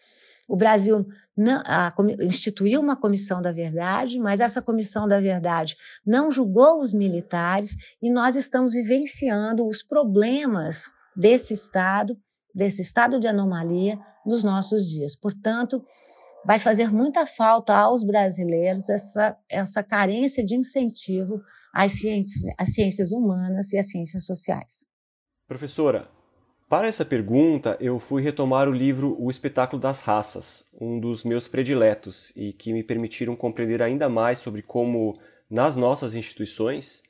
O 0.48 0.56
Brasil 0.56 1.04
não, 1.36 1.64
a, 1.66 1.92
instituiu 2.22 2.80
uma 2.80 2.96
comissão 2.96 3.42
da 3.42 3.52
verdade, 3.52 4.20
mas 4.20 4.40
essa 4.40 4.62
comissão 4.62 5.08
da 5.08 5.20
verdade 5.20 5.76
não 6.06 6.32
julgou 6.32 6.80
os 6.80 6.94
militares 6.94 7.76
e 8.00 8.12
nós 8.12 8.36
estamos 8.36 8.74
vivenciando 8.74 9.68
os 9.68 9.82
problemas 9.82 10.84
desse 11.16 11.56
Estado, 11.56 12.16
desse 12.54 12.84
estado 12.84 13.20
de 13.20 13.28
anomalia 13.28 13.98
nos 14.24 14.44
nossos 14.44 14.88
dias. 14.88 15.16
Portanto, 15.16 15.84
vai 16.46 16.60
fazer 16.60 16.94
muita 16.94 17.26
falta 17.26 17.76
aos 17.76 18.04
brasileiros 18.04 18.90
essa, 18.90 19.36
essa 19.50 19.82
carência 19.82 20.46
de 20.46 20.56
incentivo 20.56 21.42
às 21.74 21.94
ciências, 21.94 22.44
às 22.60 22.76
ciências 22.76 23.12
humanas 23.12 23.74
e 23.74 23.78
às 23.80 23.90
ciências 23.90 24.24
sociais. 24.24 24.86
Professora, 25.48 26.19
para 26.70 26.88
essa 26.88 27.04
pergunta, 27.04 27.76
eu 27.82 27.98
fui 27.98 28.22
retomar 28.22 28.70
o 28.70 28.72
livro 28.72 29.16
O 29.20 29.32
Espetáculo 29.32 29.82
das 29.82 30.02
Raças, 30.02 30.64
um 30.80 31.00
dos 31.00 31.24
meus 31.24 31.48
prediletos 31.48 32.32
e 32.36 32.54
que 32.54 32.72
me 32.72 32.84
permitiram 32.84 33.36
compreender 33.36 33.82
ainda 33.82 34.08
mais 34.08 34.38
sobre 34.38 34.62
como, 34.62 35.20
nas 35.50 35.76
nossas 35.76 36.14
instituições, 36.14 37.02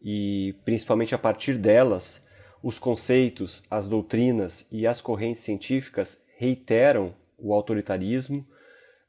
e 0.00 0.54
principalmente 0.64 1.16
a 1.16 1.18
partir 1.18 1.58
delas, 1.58 2.24
os 2.62 2.78
conceitos, 2.78 3.64
as 3.68 3.88
doutrinas 3.88 4.68
e 4.70 4.86
as 4.86 5.00
correntes 5.00 5.42
científicas 5.42 6.22
reiteram 6.36 7.12
o 7.36 7.52
autoritarismo, 7.52 8.46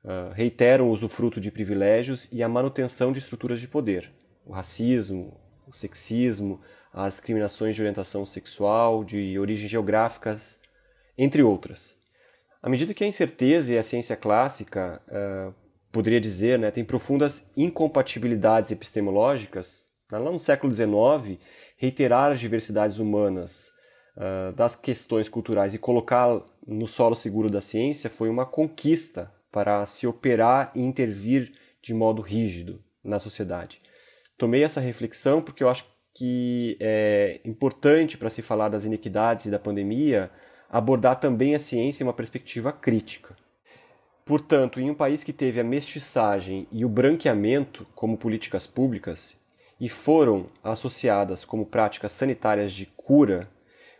uh, 0.03 0.33
reiteram 0.33 0.87
o 0.87 0.91
usufruto 0.91 1.39
de 1.39 1.51
privilégios 1.51 2.27
e 2.31 2.41
a 2.41 2.49
manutenção 2.49 3.11
de 3.11 3.19
estruturas 3.19 3.59
de 3.61 3.67
poder, 3.67 4.11
o 4.43 4.53
racismo, 4.53 5.39
o 5.67 5.73
sexismo, 5.73 6.59
as 6.93 7.15
discriminações 7.15 7.75
de 7.75 7.81
orientação 7.81 8.25
sexual, 8.25 9.03
de 9.03 9.37
origem 9.37 9.67
geográficas, 9.67 10.59
entre 11.17 11.43
outras. 11.43 11.95
À 12.61 12.69
medida 12.69 12.93
que 12.93 13.03
a 13.03 13.07
incerteza 13.07 13.73
e 13.73 13.77
a 13.77 13.83
ciência 13.83 14.15
clássica, 14.15 15.01
uh, 15.07 15.53
poderia 15.91 16.19
dizer, 16.19 16.59
né, 16.59 16.71
tem 16.71 16.83
profundas 16.83 17.49
incompatibilidades 17.55 18.71
epistemológicas, 18.71 19.87
lá 20.11 20.19
no 20.19 20.39
século 20.39 20.73
XIX, 20.73 21.39
reiterar 21.77 22.31
as 22.31 22.39
diversidades 22.39 22.99
humanas 22.99 23.71
uh, 24.17 24.53
das 24.53 24.75
questões 24.75 25.29
culturais 25.29 25.73
e 25.73 25.79
colocar 25.79 26.41
no 26.67 26.87
solo 26.87 27.15
seguro 27.15 27.49
da 27.49 27.61
ciência 27.61 28.09
foi 28.09 28.29
uma 28.29 28.45
conquista 28.45 29.31
para 29.51 29.85
se 29.85 30.05
operar 30.05 30.71
e 30.75 30.81
intervir 30.81 31.53
de 31.81 31.93
modo 31.93 32.21
rígido 32.21 32.83
na 33.03 33.19
sociedade. 33.19 33.81
Tomei 34.37 34.63
essa 34.63 34.79
reflexão 34.79 35.41
porque 35.41 35.63
eu 35.63 35.69
acho 35.69 35.85
que 36.13 36.77
é 36.79 37.39
importante 37.45 38.17
para 38.17 38.29
se 38.29 38.41
falar 38.41 38.69
das 38.69 38.85
iniquidades 38.85 39.45
e 39.45 39.51
da 39.51 39.59
pandemia 39.59 40.31
abordar 40.69 41.19
também 41.19 41.55
a 41.55 41.59
ciência 41.59 42.03
em 42.03 42.07
uma 42.07 42.13
perspectiva 42.13 42.71
crítica. 42.71 43.35
Portanto, 44.23 44.79
em 44.79 44.91
um 44.91 44.93
país 44.93 45.23
que 45.23 45.33
teve 45.33 45.59
a 45.59 45.63
mestiçagem 45.63 46.67
e 46.71 46.85
o 46.85 46.89
branqueamento 46.89 47.87
como 47.95 48.17
políticas 48.17 48.67
públicas 48.67 49.39
e 49.79 49.89
foram 49.89 50.47
associadas 50.63 51.43
como 51.43 51.65
práticas 51.65 52.11
sanitárias 52.11 52.71
de 52.71 52.85
cura, 52.85 53.49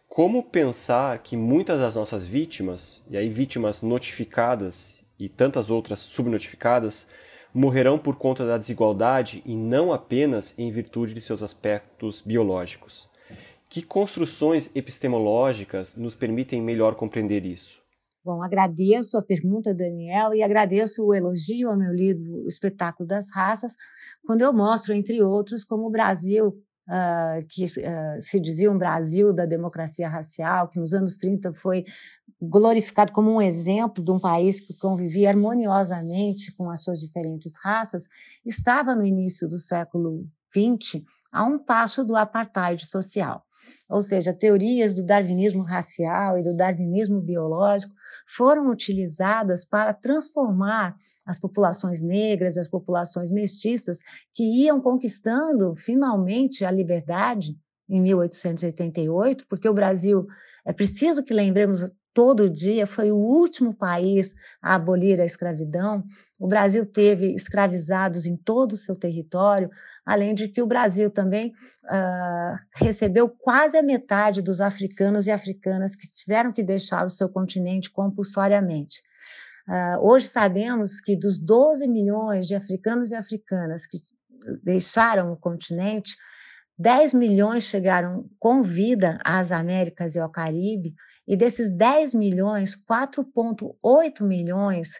como 0.07 0.43
pensar 0.43 1.19
que 1.19 1.35
muitas 1.37 1.79
das 1.79 1.95
nossas 1.95 2.27
vítimas, 2.27 3.03
e 3.09 3.17
aí 3.17 3.29
vítimas 3.29 3.81
notificadas 3.81 4.99
e 5.17 5.27
tantas 5.29 5.71
outras 5.71 5.99
subnotificadas, 5.99 7.07
morrerão 7.53 7.97
por 7.97 8.15
conta 8.15 8.45
da 8.45 8.57
desigualdade 8.57 9.41
e 9.45 9.55
não 9.55 9.91
apenas 9.91 10.57
em 10.57 10.71
virtude 10.71 11.13
de 11.13 11.21
seus 11.21 11.41
aspectos 11.41 12.21
biológicos. 12.21 13.09
Que 13.69 13.81
construções 13.81 14.75
epistemológicas 14.75 15.95
nos 15.95 16.15
permitem 16.15 16.61
melhor 16.61 16.95
compreender 16.95 17.45
isso? 17.45 17.79
Bom, 18.23 18.43
agradeço 18.43 19.17
a 19.17 19.21
pergunta, 19.21 19.73
Daniela, 19.73 20.35
e 20.35 20.43
agradeço 20.43 21.05
o 21.05 21.13
elogio 21.13 21.69
ao 21.69 21.77
meu 21.77 21.93
livro 21.93 22.43
O 22.43 22.47
Espetáculo 22.47 23.07
das 23.07 23.27
Raças, 23.33 23.73
quando 24.25 24.41
eu 24.41 24.51
mostro, 24.51 24.93
entre 24.93 25.21
outros, 25.23 25.63
como 25.63 25.87
o 25.87 25.91
Brasil 25.91 26.61
uh, 26.89 27.45
que 27.47 27.65
uh, 27.65 28.21
se 28.21 28.39
dizia 28.39 28.71
um 28.71 28.77
Brasil 28.77 29.31
da 29.31 29.45
democracia 29.45 30.09
racial, 30.09 30.67
que 30.67 30.79
nos 30.79 30.93
anos 30.93 31.15
30 31.15 31.53
foi 31.53 31.85
glorificado 32.41 33.13
como 33.13 33.31
um 33.31 33.41
exemplo 33.41 34.03
de 34.03 34.11
um 34.11 34.19
país 34.19 34.59
que 34.59 34.73
convivia 34.73 35.29
harmoniosamente 35.29 36.51
com 36.55 36.69
as 36.69 36.81
suas 36.81 36.99
diferentes 36.99 37.53
raças, 37.63 38.07
estava 38.45 38.95
no 38.95 39.05
início 39.05 39.47
do 39.47 39.59
século 39.59 40.25
XX 40.51 41.03
a 41.31 41.43
um 41.43 41.59
passo 41.59 42.03
do 42.03 42.15
apartheid 42.15 42.85
social. 42.85 43.43
Ou 43.87 44.01
seja, 44.01 44.33
teorias 44.33 44.93
do 44.93 45.03
darwinismo 45.03 45.63
racial 45.63 46.39
e 46.39 46.43
do 46.43 46.55
darwinismo 46.55 47.21
biológico 47.21 47.93
foram 48.29 48.69
utilizadas 48.69 49.65
para 49.65 49.93
transformar 49.93 50.95
as 51.25 51.39
populações 51.39 52.01
negras, 52.01 52.57
as 52.57 52.67
populações 52.67 53.31
mestiças, 53.31 53.99
que 54.33 54.43
iam 54.43 54.79
conquistando 54.79 55.75
finalmente 55.75 56.63
a 56.63 56.71
liberdade 56.71 57.57
em 57.89 57.99
1888, 58.01 59.45
porque 59.47 59.67
o 59.67 59.73
Brasil, 59.73 60.27
é 60.63 60.71
preciso 60.71 61.23
que 61.23 61.33
lembremos 61.33 61.83
todo 62.13 62.49
dia, 62.49 62.87
foi 62.87 63.11
o 63.11 63.17
último 63.17 63.73
país 63.73 64.33
a 64.61 64.75
abolir 64.75 65.21
a 65.21 65.25
escravidão. 65.25 66.03
O 66.37 66.47
Brasil 66.47 66.85
teve 66.85 67.33
escravizados 67.33 68.25
em 68.25 68.35
todo 68.35 68.73
o 68.73 68.77
seu 68.77 68.95
território, 68.95 69.69
além 70.05 70.33
de 70.33 70.47
que 70.47 70.61
o 70.61 70.67
Brasil 70.67 71.09
também 71.09 71.53
uh, 71.85 72.57
recebeu 72.75 73.29
quase 73.29 73.77
a 73.77 73.83
metade 73.83 74.41
dos 74.41 74.59
africanos 74.59 75.27
e 75.27 75.31
africanas 75.31 75.95
que 75.95 76.11
tiveram 76.11 76.51
que 76.51 76.63
deixar 76.63 77.05
o 77.05 77.11
seu 77.11 77.29
continente 77.29 77.89
compulsoriamente. 77.89 79.01
Uh, 79.67 79.99
hoje 80.01 80.27
sabemos 80.27 80.99
que 80.99 81.15
dos 81.15 81.37
12 81.37 81.87
milhões 81.87 82.47
de 82.47 82.55
africanos 82.55 83.11
e 83.11 83.15
africanas 83.15 83.85
que 83.85 83.99
deixaram 84.63 85.31
o 85.31 85.37
continente, 85.37 86.15
10 86.77 87.13
milhões 87.13 87.65
chegaram 87.65 88.29
com 88.39 88.63
vida 88.63 89.19
às 89.23 89.51
Américas 89.51 90.15
e 90.15 90.19
ao 90.19 90.29
Caribe, 90.29 90.95
e 91.29 91.37
desses 91.37 91.69
10 91.69 92.15
milhões, 92.15 92.75
4,8 92.75 94.23
milhões 94.25 94.99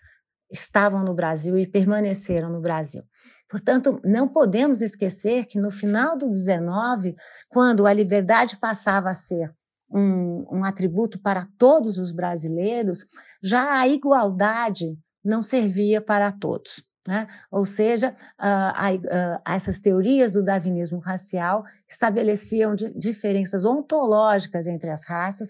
estavam 0.51 1.03
no 1.03 1.15
Brasil 1.15 1.57
e 1.57 1.65
permaneceram 1.65 2.51
no 2.51 2.61
Brasil. 2.61 3.03
Portanto, 3.49 3.99
não 4.05 4.27
podemos 4.27 4.83
esquecer 4.83 5.45
que 5.45 5.59
no 5.59 5.71
final 5.71 6.15
do 6.15 6.29
19, 6.29 7.15
quando 7.49 7.87
a 7.87 7.93
liberdade 7.93 8.57
passava 8.57 9.09
a 9.09 9.15
ser 9.15 9.51
um, 9.89 10.45
um 10.51 10.63
atributo 10.63 11.19
para 11.19 11.47
todos 11.57 11.97
os 11.97 12.11
brasileiros, 12.11 13.07
já 13.41 13.79
a 13.79 13.87
igualdade 13.87 14.95
não 15.25 15.41
servia 15.41 15.99
para 15.99 16.31
todos. 16.31 16.85
Né? 17.09 17.27
Ou 17.49 17.65
seja, 17.65 18.15
uh, 18.39 18.97
uh, 18.97 19.41
essas 19.43 19.79
teorias 19.79 20.31
do 20.31 20.43
darwinismo 20.43 20.99
racial 20.99 21.65
estabeleciam 21.87 22.75
diferenças 22.75 23.65
ontológicas 23.65 24.67
entre 24.67 24.91
as 24.91 25.03
raças, 25.05 25.49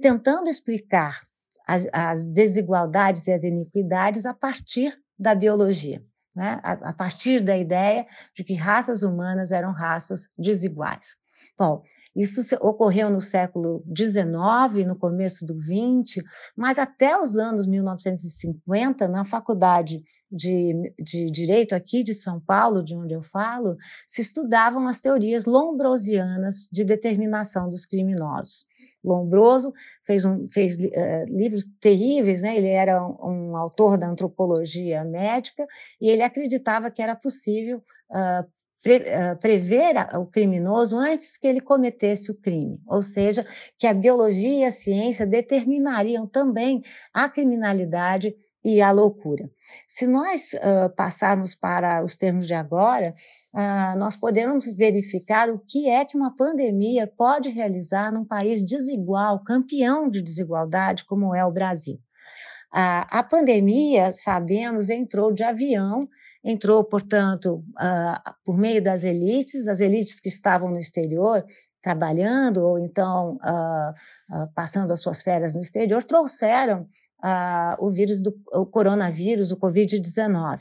tentando 0.00 0.48
explicar 0.48 1.26
as, 1.66 1.84
as 1.92 2.24
desigualdades 2.24 3.26
e 3.26 3.32
as 3.32 3.42
iniquidades 3.42 4.24
a 4.24 4.32
partir 4.32 4.96
da 5.18 5.34
biologia, 5.34 6.00
né? 6.32 6.60
a, 6.62 6.90
a 6.90 6.92
partir 6.92 7.40
da 7.40 7.58
ideia 7.58 8.06
de 8.32 8.44
que 8.44 8.54
raças 8.54 9.02
humanas 9.02 9.50
eram 9.50 9.72
raças 9.72 10.28
desiguais. 10.38 11.16
Bom, 11.58 11.82
isso 12.14 12.40
ocorreu 12.60 13.08
no 13.08 13.22
século 13.22 13.84
XIX, 13.96 14.86
no 14.86 14.96
começo 14.96 15.46
do 15.46 15.54
XX, 15.54 16.24
mas 16.56 16.78
até 16.78 17.20
os 17.20 17.36
anos 17.36 17.66
1950, 17.66 19.06
na 19.06 19.24
faculdade 19.24 20.02
de, 20.30 20.92
de 20.98 21.30
Direito 21.30 21.74
aqui 21.74 22.02
de 22.02 22.14
São 22.14 22.40
Paulo, 22.40 22.84
de 22.84 22.94
onde 22.94 23.14
eu 23.14 23.22
falo, 23.22 23.76
se 24.08 24.22
estudavam 24.22 24.88
as 24.88 25.00
teorias 25.00 25.44
lombrosianas 25.44 26.68
de 26.70 26.84
determinação 26.84 27.70
dos 27.70 27.86
criminosos. 27.86 28.64
Lombroso 29.02 29.72
fez, 30.04 30.24
um, 30.24 30.48
fez 30.50 30.76
uh, 30.76 31.24
livros 31.28 31.64
terríveis, 31.80 32.42
né? 32.42 32.56
ele 32.56 32.68
era 32.68 33.02
um, 33.02 33.50
um, 33.50 33.56
autor 33.56 33.96
da 33.96 34.06
antropologia 34.06 35.04
médica 35.04 35.66
e 36.00 36.10
ele 36.10 36.22
acreditava 36.22 36.90
que 36.90 37.00
era 37.00 37.16
possível 37.16 37.78
uh, 38.10 38.46
prever 39.40 39.94
o 40.16 40.26
criminoso 40.26 40.96
antes 40.96 41.36
que 41.36 41.46
ele 41.46 41.60
cometesse 41.60 42.30
o 42.30 42.34
crime, 42.34 42.80
ou 42.86 43.02
seja, 43.02 43.46
que 43.78 43.86
a 43.86 43.92
biologia 43.92 44.60
e 44.60 44.64
a 44.64 44.72
ciência 44.72 45.26
determinariam 45.26 46.26
também 46.26 46.82
a 47.12 47.28
criminalidade 47.28 48.34
e 48.64 48.80
a 48.80 48.90
loucura. 48.90 49.50
Se 49.88 50.06
nós 50.06 50.52
uh, 50.54 50.94
passarmos 50.94 51.54
para 51.54 52.04
os 52.04 52.16
termos 52.16 52.46
de 52.46 52.54
agora, 52.54 53.14
uh, 53.54 53.98
nós 53.98 54.16
podemos 54.16 54.70
verificar 54.72 55.48
o 55.48 55.58
que 55.58 55.88
é 55.88 56.04
que 56.04 56.16
uma 56.16 56.36
pandemia 56.36 57.06
pode 57.06 57.48
realizar 57.48 58.12
num 58.12 58.24
país 58.24 58.64
desigual, 58.64 59.42
campeão 59.42 60.10
de 60.10 60.22
desigualdade, 60.22 61.04
como 61.04 61.34
é 61.34 61.44
o 61.44 61.52
Brasil. 61.52 61.96
Uh, 62.72 63.08
a 63.08 63.22
pandemia, 63.22 64.12
sabemos, 64.12 64.90
entrou 64.90 65.32
de 65.32 65.42
avião 65.42 66.08
entrou, 66.44 66.82
portanto, 66.84 67.62
uh, 67.80 68.34
por 68.44 68.56
meio 68.56 68.82
das 68.82 69.04
elites, 69.04 69.68
as 69.68 69.80
elites 69.80 70.20
que 70.20 70.28
estavam 70.28 70.70
no 70.70 70.78
exterior 70.78 71.44
trabalhando 71.82 72.58
ou 72.58 72.78
então 72.78 73.36
uh, 73.36 73.90
uh, 74.34 74.52
passando 74.54 74.92
as 74.92 75.00
suas 75.00 75.22
férias 75.22 75.54
no 75.54 75.60
exterior, 75.60 76.02
trouxeram 76.04 76.86
o 77.78 77.90
vírus 77.90 78.22
do 78.22 78.34
o 78.50 78.64
coronavírus, 78.64 79.52
o 79.52 79.56
Covid-19. 79.58 80.60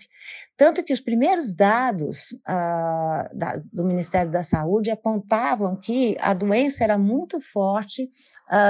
Tanto 0.57 0.83
que 0.83 0.91
os 0.91 0.99
primeiros 0.99 1.55
dados 1.55 2.37
da, 2.45 3.61
do 3.71 3.85
Ministério 3.85 4.29
da 4.29 4.43
Saúde 4.43 4.91
apontavam 4.91 5.77
que 5.77 6.17
a 6.19 6.33
doença 6.33 6.83
era 6.83 6.97
muito 6.97 7.39
forte 7.39 8.09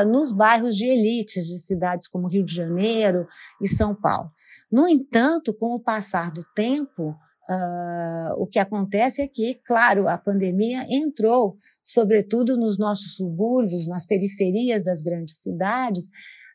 nos 0.06 0.32
bairros 0.32 0.76
de 0.76 0.86
elites 0.86 1.48
de 1.48 1.58
cidades 1.58 2.08
como 2.08 2.28
Rio 2.28 2.46
de 2.46 2.54
Janeiro 2.54 3.28
e 3.60 3.68
São 3.68 3.96
Paulo. 3.96 4.30
No 4.72 4.88
entanto, 4.88 5.54
com 5.54 5.74
o 5.74 5.80
passar 5.80 6.32
do 6.32 6.44
tempo, 6.56 7.10
uh, 7.50 8.34
o 8.38 8.46
que 8.46 8.60
acontece 8.60 9.22
é 9.22 9.28
que, 9.28 9.56
claro, 9.66 10.08
a 10.08 10.18
pandemia 10.18 10.86
entrou, 10.90 11.58
sobretudo 11.84 12.56
nos 12.56 12.78
nossos 12.78 13.16
subúrbios, 13.16 13.88
nas 13.88 14.06
periferias 14.06 14.84
das 14.84 15.02
grandes 15.02 15.42
cidades, 15.42 16.06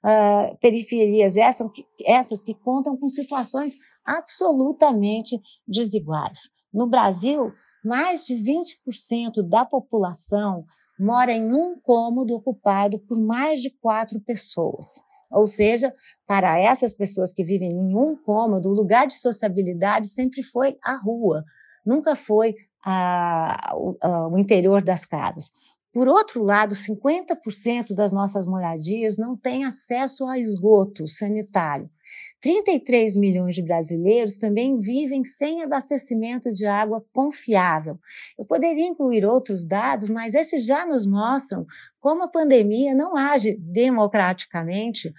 uh, 0.05 0.57
periferias 0.61 1.37
essas, 1.37 1.68
essas 2.07 2.42
que 2.42 2.55
contam 2.55 2.96
com 2.96 3.09
situações 3.09 3.77
absolutamente 4.07 5.40
desiguais. 5.66 6.38
No 6.72 6.87
Brasil, 6.87 7.53
mais 7.85 8.24
de 8.27 8.35
20% 8.35 9.42
da 9.42 9.64
população 9.64 10.64
mora 10.98 11.33
em 11.33 11.53
um 11.53 11.79
cômodo 11.81 12.35
ocupado 12.35 12.98
por 13.00 13.18
mais 13.18 13.61
de 13.61 13.70
quatro 13.70 14.20
pessoas. 14.20 14.87
Ou 15.34 15.46
seja, 15.46 15.92
para 16.26 16.58
essas 16.58 16.92
pessoas 16.92 17.32
que 17.32 17.44
vivem 17.44 17.70
em 17.70 17.96
um 17.96 18.16
cômodo, 18.16 18.68
o 18.70 18.74
lugar 18.74 19.06
de 19.06 19.14
sociabilidade 19.14 20.08
sempre 20.08 20.42
foi 20.42 20.78
a 20.82 20.96
rua, 20.96 21.44
nunca 21.84 22.14
foi 22.14 22.54
a, 22.84 23.74
a, 24.00 24.28
o 24.28 24.38
interior 24.38 24.82
das 24.82 25.04
casas. 25.04 25.52
Por 25.92 26.08
outro 26.08 26.42
lado, 26.42 26.74
50% 26.74 27.94
das 27.94 28.12
nossas 28.12 28.44
moradias 28.44 29.16
não 29.16 29.36
têm 29.36 29.64
acesso 29.64 30.26
a 30.26 30.38
esgoto 30.38 31.06
sanitário. 31.06 31.88
33 32.40 33.16
milhões 33.16 33.55
de 33.55 33.62
brasileiros 33.62 34.37
também 34.37 34.79
vivem 34.79 35.24
sem 35.24 35.62
abastecimento 35.62 36.53
de 36.53 36.66
água 36.66 37.03
confiável. 37.12 37.98
Eu 38.38 38.44
poderia 38.44 38.87
incluir 38.87 39.24
outros 39.24 39.64
dados, 39.64 40.11
mas 40.11 40.35
esses 40.35 40.66
já 40.66 40.85
nos 40.85 41.07
mostram 41.07 41.66
como 42.00 42.22
a 42.22 42.29
pandemia 42.29 42.94
não 42.94 43.16
age 43.16 43.57
democraticamente 43.59 45.11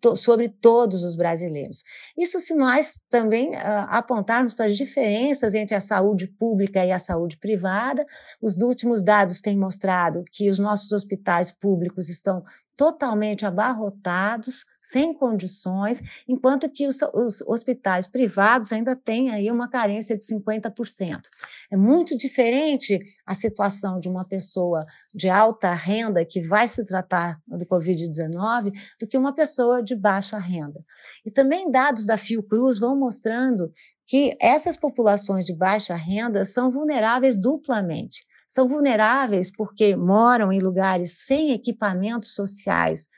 to 0.00 0.16
sobre 0.16 0.48
todos 0.48 1.02
os 1.02 1.16
brasileiros. 1.16 1.82
Isso 2.16 2.40
se 2.40 2.54
nós 2.54 2.98
também 3.10 3.50
uh, 3.50 3.86
apontarmos 3.88 4.54
para 4.54 4.66
as 4.66 4.76
diferenças 4.76 5.54
entre 5.54 5.74
a 5.74 5.80
saúde 5.80 6.26
pública 6.26 6.84
e 6.84 6.92
a 6.92 6.98
saúde 6.98 7.36
privada. 7.38 8.06
Os 8.40 8.56
últimos 8.58 9.02
dados 9.02 9.40
têm 9.40 9.58
mostrado 9.58 10.24
que 10.30 10.48
os 10.48 10.58
nossos 10.58 10.92
hospitais 10.92 11.50
públicos 11.50 12.08
estão 12.08 12.42
totalmente 12.76 13.46
abarrotados, 13.46 14.66
sem 14.82 15.14
condições, 15.14 16.00
enquanto 16.28 16.68
que 16.68 16.86
os, 16.86 17.00
os, 17.14 17.40
hospitais 17.42 18.06
privados 18.06 18.72
ainda 18.72 18.94
têm 18.94 19.30
aí 19.30 19.50
uma 19.50 19.68
carência 19.68 20.16
de 20.16 20.22
50%. 20.22 21.22
É 21.70 21.76
muito 21.76 22.16
diferente 22.16 23.00
a 23.24 23.34
situação 23.34 23.98
de 23.98 24.08
uma 24.08 24.24
pessoa 24.24 24.84
de 25.14 25.28
alta 25.28 25.72
renda 25.72 26.24
que 26.24 26.40
vai 26.40 26.68
se 26.68 26.84
tratar 26.84 27.40
do 27.48 27.64
Covid-19 27.66 28.72
do 29.00 29.06
que 29.06 29.18
uma 29.18 29.34
pessoa 29.34 29.82
de 29.82 29.96
baixa 29.96 30.38
renda. 30.38 30.84
E 31.24 31.30
também 31.30 31.70
dados 31.70 32.04
da 32.04 32.16
Fiocruz 32.16 32.78
vão 32.78 32.94
mostrando 32.94 33.72
que 34.06 34.36
essas 34.40 34.76
populações 34.76 35.44
de 35.44 35.54
baixa 35.54 35.96
renda 35.96 36.44
são 36.44 36.70
vulneráveis 36.70 37.36
duplamente 37.36 38.24
são 38.48 38.68
vulneráveis 38.68 39.50
porque 39.50 39.96
moram 39.96 40.52
em 40.52 40.60
lugares 40.60 41.24
sem 41.24 41.52
equipamentos 41.52 42.34
sociais 42.34 43.08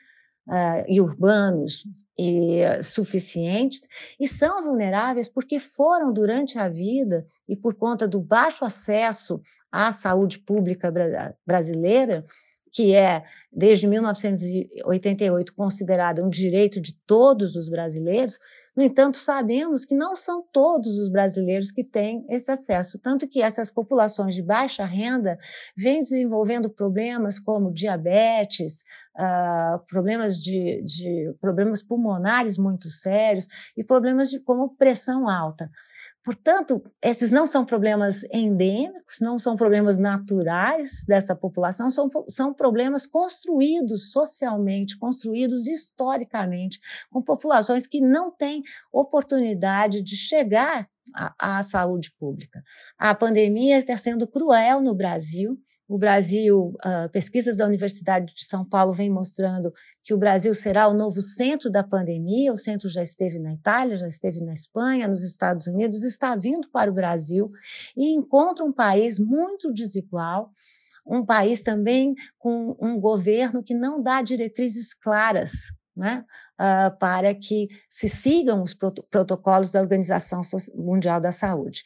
uh, 0.47 0.83
e 0.87 0.99
urbanos 0.99 1.83
e, 2.19 2.83
suficientes, 2.83 3.87
e 4.19 4.27
são 4.27 4.63
vulneráveis 4.63 5.29
porque 5.29 5.59
foram, 5.59 6.11
durante 6.11 6.59
a 6.59 6.67
vida, 6.67 7.25
e 7.47 7.55
por 7.55 7.75
conta 7.75 8.05
do 8.05 8.19
baixo 8.19 8.65
acesso 8.65 9.41
à 9.71 9.91
saúde 9.91 10.37
pública 10.39 10.91
bra 10.91 11.33
brasileira, 11.47 12.25
que 12.71 12.93
é, 12.95 13.23
desde 13.51 13.87
1988, 13.87 15.53
considerada 15.53 16.23
um 16.23 16.29
direito 16.29 16.79
de 16.79 16.93
todos 17.05 17.55
os 17.55 17.69
brasileiros, 17.69 18.37
No 18.79 18.85
entanto, 18.85 19.17
sabemos 19.17 19.83
que 19.83 19.93
não 19.93 20.15
são 20.15 20.41
todos 20.53 20.97
os 20.97 21.09
brasileiros 21.09 21.69
que 21.69 21.83
têm 21.83 22.25
esse 22.29 22.49
acesso, 22.49 22.97
tanto 22.97 23.27
que 23.27 23.41
essas 23.41 23.69
populações 23.69 24.33
de 24.33 24.41
baixa 24.41 24.85
renda 24.85 25.37
vêm 25.75 26.01
desenvolvendo 26.01 26.69
problemas 26.69 27.37
como 27.39 27.73
diabetes, 27.73 28.81
uh, 29.17 29.79
problemas 29.85 30.37
de, 30.41 30.81
de 30.83 31.35
problemas 31.41 31.83
pulmonares 31.83 32.57
muito 32.57 32.89
sérios 32.89 33.47
e 33.75 33.83
problemas 33.83 34.29
de 34.29 34.39
como 34.39 34.73
pressão 34.77 35.27
alta. 35.27 35.69
Portanto, 36.29 36.83
esses 37.01 37.31
não 37.31 37.47
são 37.47 37.65
problemas 37.65 38.23
endêmicos, 38.31 39.19
não 39.19 39.39
são 39.39 39.55
problemas 39.55 39.97
naturais 39.97 41.03
dessa 41.07 41.35
população, 41.35 41.89
são, 41.89 42.07
são 42.27 42.53
problemas 42.53 43.07
construídos 43.07 44.11
socialmente, 44.11 44.95
construídos 44.95 45.65
historicamente, 45.65 46.79
com 47.09 47.19
populações 47.19 47.87
que 47.87 47.99
não 47.99 48.29
têm 48.29 48.61
oportunidade 48.93 50.03
de 50.03 50.15
chegar 50.15 50.87
à, 51.15 51.57
à 51.57 51.63
saúde 51.63 52.13
pública. 52.19 52.61
A 52.95 53.15
pandemia 53.15 53.79
está 53.79 53.97
sendo 53.97 54.27
cruel 54.27 54.81
no 54.81 54.93
Brasil, 54.93 55.59
o 55.89 55.97
Brasil, 55.97 56.77
uh, 56.85 57.09
pesquisas 57.11 57.57
da 57.57 57.65
Universidade 57.65 58.31
de 58.35 58.45
São 58.45 58.63
Paulo 58.63 58.93
vêm 58.93 59.09
mostrando 59.09 59.73
que 60.03 60.13
o 60.13 60.19
Brasil 60.19 60.53
será 60.53 60.87
o 60.87 60.93
novo 60.93 61.19
centro 61.19 61.67
da 61.67 61.83
pandemia. 61.83 62.53
O 62.53 62.57
centro 62.57 62.87
já 62.87 63.01
esteve 63.01 63.39
na 63.39 63.53
Itália, 63.55 63.97
já 63.97 64.05
esteve 64.07 64.39
na 64.39 64.53
Espanha, 64.53 65.07
nos 65.07 65.23
Estados 65.23 65.65
Unidos, 65.65 66.03
está 66.03 66.35
vindo 66.35 66.69
para 66.69 66.91
o 66.91 66.93
Brasil 66.93 67.51
e 67.97 68.13
encontra 68.13 68.63
um 68.63 68.71
país 68.71 69.17
muito 69.17 69.73
desigual, 69.73 70.51
um 71.03 71.25
país 71.25 71.63
também 71.63 72.13
com 72.37 72.77
um 72.79 72.99
governo 72.99 73.63
que 73.63 73.73
não 73.73 73.99
dá 73.99 74.21
diretrizes 74.21 74.93
claras 74.93 75.51
né, 75.97 76.23
uh, 76.53 76.95
para 76.99 77.33
que 77.33 77.67
se 77.89 78.07
sigam 78.07 78.61
os 78.61 78.75
protocolos 78.75 79.71
da 79.71 79.81
Organização 79.81 80.41
Mundial 80.75 81.19
da 81.19 81.31
Saúde. 81.31 81.83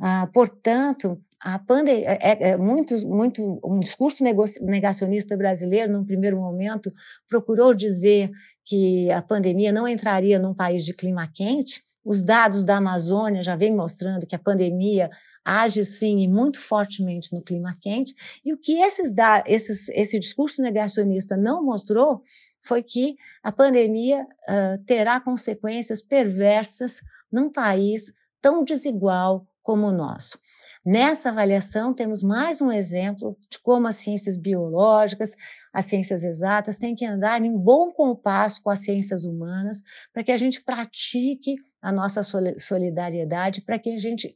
Uh, 0.00 0.30
portanto, 0.32 1.20
a 1.44 1.58
pandemia, 1.58 2.08
é, 2.08 2.18
é, 2.20 2.48
é 2.50 2.56
muito, 2.56 2.94
muito, 3.06 3.60
um 3.62 3.78
discurso 3.78 4.24
negacionista 4.62 5.36
brasileiro, 5.36 5.92
num 5.92 6.04
primeiro 6.04 6.38
momento, 6.38 6.90
procurou 7.28 7.74
dizer 7.74 8.30
que 8.64 9.10
a 9.10 9.20
pandemia 9.20 9.70
não 9.70 9.86
entraria 9.86 10.38
num 10.38 10.54
país 10.54 10.84
de 10.84 10.94
clima 10.94 11.28
quente. 11.28 11.84
Os 12.02 12.22
dados 12.22 12.64
da 12.64 12.78
Amazônia 12.78 13.42
já 13.42 13.56
vêm 13.56 13.74
mostrando 13.74 14.26
que 14.26 14.34
a 14.34 14.38
pandemia 14.38 15.10
age 15.44 15.84
sim 15.84 16.20
e 16.20 16.28
muito 16.28 16.58
fortemente 16.58 17.32
no 17.32 17.42
clima 17.42 17.76
quente. 17.78 18.14
E 18.42 18.52
o 18.52 18.56
que 18.56 18.80
esses, 18.80 19.12
esses, 19.46 19.88
esse 19.90 20.18
discurso 20.18 20.62
negacionista 20.62 21.36
não 21.36 21.62
mostrou 21.62 22.22
foi 22.62 22.82
que 22.82 23.16
a 23.42 23.52
pandemia 23.52 24.22
uh, 24.22 24.82
terá 24.86 25.20
consequências 25.20 26.00
perversas 26.00 27.02
num 27.30 27.50
país 27.52 28.12
tão 28.40 28.64
desigual 28.64 29.46
como 29.64 29.88
o 29.88 29.92
nosso. 29.92 30.38
Nessa 30.84 31.30
avaliação, 31.30 31.94
temos 31.94 32.22
mais 32.22 32.60
um 32.60 32.70
exemplo 32.70 33.36
de 33.50 33.58
como 33.58 33.88
as 33.88 33.96
ciências 33.96 34.36
biológicas, 34.36 35.34
as 35.72 35.86
ciências 35.86 36.22
exatas, 36.22 36.78
têm 36.78 36.94
que 36.94 37.06
andar 37.06 37.42
em 37.42 37.56
bom 37.56 37.90
compasso 37.90 38.62
com 38.62 38.68
as 38.68 38.80
ciências 38.80 39.24
humanas, 39.24 39.82
para 40.12 40.22
que 40.22 40.30
a 40.30 40.36
gente 40.36 40.62
pratique 40.62 41.56
a 41.80 41.90
nossa 41.90 42.20
solidariedade, 42.58 43.62
para 43.62 43.78
que 43.78 43.94
a 43.94 43.98
gente 43.98 44.28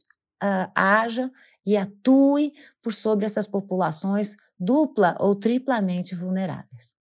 uh, 0.43 0.71
haja 0.73 1.31
e 1.63 1.77
atue 1.77 2.51
por 2.81 2.93
sobre 2.93 3.27
essas 3.27 3.45
populações 3.45 4.35
dupla 4.59 5.15
ou 5.19 5.35
triplamente 5.35 6.15
vulneráveis. 6.15 6.98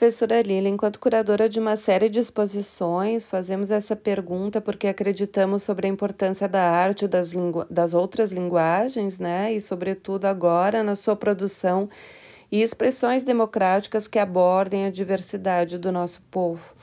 Professora 0.00 0.40
Lila, 0.40 0.66
enquanto 0.66 0.98
curadora 0.98 1.46
de 1.46 1.60
uma 1.60 1.76
série 1.76 2.08
de 2.08 2.18
exposições, 2.18 3.26
fazemos 3.26 3.70
essa 3.70 3.94
pergunta 3.94 4.58
porque 4.58 4.88
acreditamos 4.88 5.62
sobre 5.62 5.86
a 5.86 5.90
importância 5.90 6.48
da 6.48 6.62
arte 6.62 7.06
das, 7.06 7.32
das 7.68 7.92
outras 7.92 8.32
linguagens, 8.32 9.18
né? 9.18 9.52
E, 9.52 9.60
sobretudo, 9.60 10.24
agora 10.24 10.82
na 10.82 10.96
sua 10.96 11.14
produção 11.14 11.86
e 12.50 12.62
expressões 12.62 13.22
democráticas 13.22 14.08
que 14.08 14.18
abordem 14.18 14.86
a 14.86 14.90
diversidade 14.90 15.76
do 15.76 15.92
nosso 15.92 16.22
povo. 16.30 16.74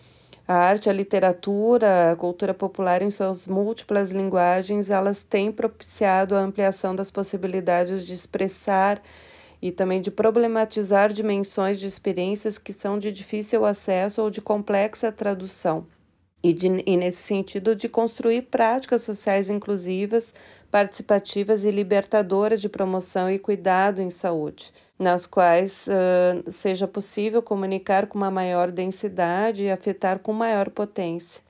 A 0.47 0.53
arte, 0.53 0.88
a 0.88 0.93
literatura, 0.93 2.12
a 2.12 2.15
cultura 2.15 2.53
popular 2.53 3.01
em 3.01 3.10
suas 3.10 3.47
múltiplas 3.47 4.12
linguagens, 4.12 4.91
elas 4.91 5.23
têm 5.23 5.51
propiciado 5.51 6.36
a 6.36 6.39
ampliação 6.39 6.95
das 6.95 7.10
possibilidades 7.10 8.06
de 8.06 8.13
expressar 8.13 9.01
e 9.62 9.72
também 9.72 10.02
de 10.02 10.12
problematizar 10.12 11.12
dimensões 11.12 11.80
de 11.80 11.88
experiências 11.88 12.58
que 12.58 12.72
são 12.72 13.00
de 13.00 13.12
difícil 13.12 13.65
acesso 13.65 14.22
ou 14.22 14.30
de 14.30 14.41
complexa 14.41 15.12
tradução. 15.12 15.88
E, 16.43 16.54
de, 16.54 16.84
e 16.86 16.96
nesse 16.96 17.24
sentido, 17.24 17.76
de 17.76 17.89
construir 17.89 18.43
práticas 18.43 19.02
sociais 19.02 19.50
inclusivas, 19.50 20.34
participativas 20.70 21.63
e 21.63 21.72
libertadoras 21.72 22.62
de 22.62 22.70
promoção 22.70 23.30
e 23.30 23.39
cuidado 23.39 24.02
em 24.02 24.12
saúde, 24.12 24.72
nas 25.00 25.26
quais 25.26 25.88
uh, 25.88 26.52
seja 26.52 26.88
possível 26.88 27.41
comunicar 27.41 28.06
com 28.06 28.17
uma 28.17 28.30
maior 28.30 28.72
densidade 28.72 29.63
e 29.63 29.72
afetar 29.72 30.20
com 30.20 30.32
maior 30.32 30.70
potência 30.70 31.46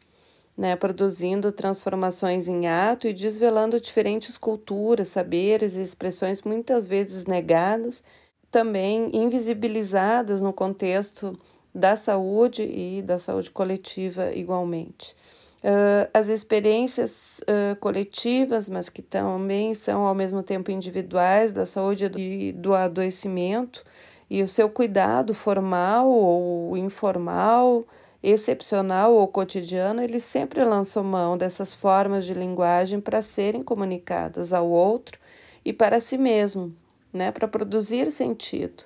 né, 0.57 0.75
produzindo 0.75 1.51
transformações 1.51 2.47
em 2.47 2.67
ato 2.67 3.07
e 3.07 3.13
desvelando 3.13 3.79
diferentes 3.79 4.37
culturas, 4.37 5.09
saberes 5.09 5.75
e 5.75 5.81
expressões 5.81 6.41
muitas 6.41 6.87
vezes 6.87 7.25
negadas, 7.25 8.01
também 8.49 9.11
invisibilizadas 9.13 10.41
no 10.41 10.51
contexto 10.51 11.37
da 11.73 11.95
saúde 11.95 12.63
e 12.63 13.03
da 13.03 13.19
saúde 13.19 13.51
coletiva 13.51 14.33
igualmente. 14.33 15.15
Uh, 15.57 16.09
as 16.13 16.27
experiências 16.27 17.39
uh, 17.41 17.75
coletivas, 17.77 18.69
mas 18.69 18.89
que 18.89 19.01
também 19.01 19.73
são 19.73 20.07
ao 20.07 20.15
mesmo 20.15 20.41
tempo 20.41 20.71
individuais 20.71 21.51
da 21.51 21.65
saúde 21.65 22.05
e 22.15 22.51
do 22.51 22.73
adoecimento, 22.73 23.83
e 24.29 24.41
o 24.41 24.47
seu 24.47 24.69
cuidado 24.69 25.33
formal 25.33 26.09
ou 26.09 26.75
informal, 26.77 27.85
excepcional 28.21 29.13
ou 29.13 29.27
cotidiano, 29.27 30.01
ele 30.01 30.19
sempre 30.19 30.63
lançou 30.63 31.03
mão 31.03 31.37
dessas 31.37 31.73
formas 31.73 32.25
de 32.25 32.33
linguagem 32.33 32.99
para 32.99 33.21
serem 33.21 33.61
comunicadas 33.61 34.53
ao 34.53 34.69
outro 34.69 35.19
e 35.63 35.71
para 35.71 35.99
si 35.99 36.17
mesmo, 36.17 36.75
né, 37.13 37.31
para 37.31 37.47
produzir 37.47 38.11
sentido 38.11 38.83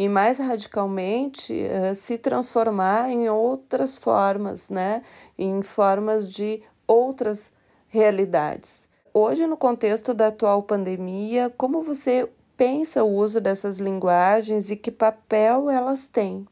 e 0.00 0.08
mais 0.08 0.38
radicalmente 0.38 1.52
uh, 1.52 1.94
se 1.94 2.16
transformar 2.16 3.10
em 3.10 3.28
outras 3.28 3.98
formas, 3.98 4.70
né, 4.70 5.02
em 5.38 5.60
formas 5.60 6.26
de 6.26 6.62
outras 6.86 7.52
realidades. 7.86 8.88
Hoje, 9.12 9.46
no 9.46 9.58
contexto 9.58 10.14
da 10.14 10.28
atual 10.28 10.62
pandemia, 10.62 11.52
como 11.54 11.82
você 11.82 12.26
pensa 12.56 13.04
o 13.04 13.14
uso 13.14 13.42
dessas 13.42 13.78
linguagens 13.78 14.70
e 14.70 14.76
que 14.76 14.90
papel 14.90 15.68
elas 15.68 16.06
têm? 16.06 16.46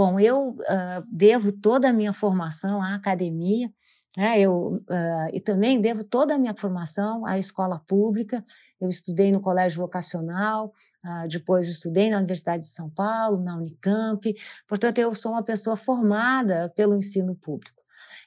Bom, 0.00 0.18
eu 0.18 0.52
uh, 0.52 1.04
devo 1.12 1.52
toda 1.52 1.90
a 1.90 1.92
minha 1.92 2.14
formação 2.14 2.80
à 2.80 2.94
academia, 2.94 3.70
né? 4.16 4.40
eu, 4.40 4.82
uh, 4.88 5.28
e 5.30 5.38
também 5.42 5.78
devo 5.78 6.02
toda 6.02 6.34
a 6.34 6.38
minha 6.38 6.54
formação 6.54 7.26
à 7.26 7.38
escola 7.38 7.78
pública. 7.86 8.42
Eu 8.80 8.88
estudei 8.88 9.30
no 9.30 9.42
colégio 9.42 9.82
vocacional, 9.82 10.72
uh, 11.04 11.28
depois 11.28 11.68
estudei 11.68 12.08
na 12.08 12.16
Universidade 12.16 12.62
de 12.62 12.70
São 12.70 12.88
Paulo, 12.88 13.44
na 13.44 13.54
Unicamp. 13.58 14.34
Portanto, 14.66 14.96
eu 14.96 15.14
sou 15.14 15.32
uma 15.32 15.42
pessoa 15.42 15.76
formada 15.76 16.72
pelo 16.74 16.96
ensino 16.96 17.36
público. 17.36 17.82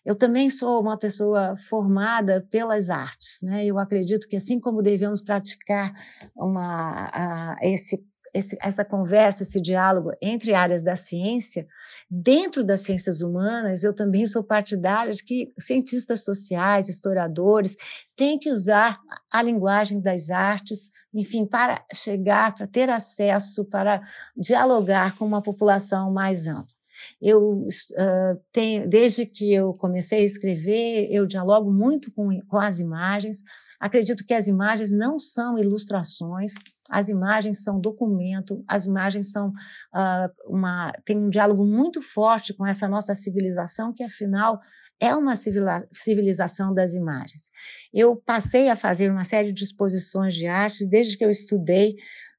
Eu 0.06 0.16
também 0.16 0.52
sou 0.52 0.80
uma 0.80 0.96
pessoa 0.96 1.58
formada 1.58 2.46
pelas 2.52 2.92
artes, 2.92 3.40
né? 3.42 3.66
Eu 3.66 3.80
acredito 3.80 4.28
que 4.28 4.36
assim 4.36 4.60
como 4.60 4.84
devemos 4.84 5.24
praticar 5.24 5.92
uma, 6.36 7.58
esse 7.64 7.98
esse, 8.34 8.58
essa 8.60 8.84
conversa, 8.84 9.44
esse 9.44 9.62
diálogo 9.62 10.12
entre 10.22 10.54
áreas 10.54 10.82
da 10.84 10.96
ciência, 10.96 11.68
dentro 12.10 12.64
das 12.64 12.82
ciências 12.82 13.22
humanas, 13.22 13.84
eu 13.84 13.94
também 13.94 14.26
sou 14.26 14.44
partidária 14.44 15.14
de 15.14 15.24
que 15.24 15.54
cientistas 15.58 16.24
sociais, 16.24 16.90
historiadores, 16.90 17.78
têm 18.16 18.40
que 18.40 18.52
usar 18.52 19.00
a 19.32 19.42
linguagem 19.42 20.02
das 20.02 20.30
artes, 20.32 20.92
enfim, 21.14 21.46
para 21.46 21.86
chegar, 21.94 22.56
para 22.56 22.66
ter 22.66 22.90
acesso, 22.90 23.64
para 23.66 24.02
dialogar 24.36 25.16
com 25.18 25.26
uma 25.26 25.42
população 25.42 26.12
mais 26.12 26.48
ampla. 26.48 26.74
Eu 27.22 27.68
uh, 27.68 28.42
tenho, 28.52 28.88
desde 28.88 29.26
que 29.26 29.54
eu 29.54 29.74
comecei 29.74 30.20
a 30.20 30.26
escrever, 30.26 31.08
eu 31.12 31.26
dialogo 31.26 31.72
muito 31.72 32.12
com, 32.12 32.40
com 32.48 32.58
as 32.58 32.80
imagens. 32.80 33.44
Acredito 33.84 34.24
que 34.26 34.34
as 34.34 34.48
imagens 34.48 34.94
não 34.94 35.20
são 35.20 35.60
ilustrações, 35.60 36.54
as 36.90 37.10
imagens 37.10 37.66
são 37.66 37.82
documento, 37.82 38.64
as 38.66 38.86
imagens 38.86 39.30
são 39.30 39.50
uh, 39.50 40.32
uma 40.48 40.94
tem 41.04 41.18
um 41.18 41.30
diálogo 41.30 41.66
muito 41.66 42.02
forte 42.02 42.54
com 42.54 42.66
essa 42.66 42.88
nossa 42.88 43.14
civilização 43.14 43.94
que 43.94 44.02
afinal 44.02 44.62
é 45.02 45.14
uma 45.14 45.34
civilização 45.36 46.74
das 46.74 46.94
imagens. 46.94 47.50
Eu 47.94 48.16
passei 48.16 48.70
a 48.70 48.76
fazer 48.78 49.12
uma 49.12 49.26
série 49.26 49.52
de 49.52 49.66
exposições 49.66 50.34
de 50.34 50.48
artes 50.48 50.88
desde 50.88 51.18
que 51.18 51.26
eu 51.26 51.30
estudei, 51.30 51.98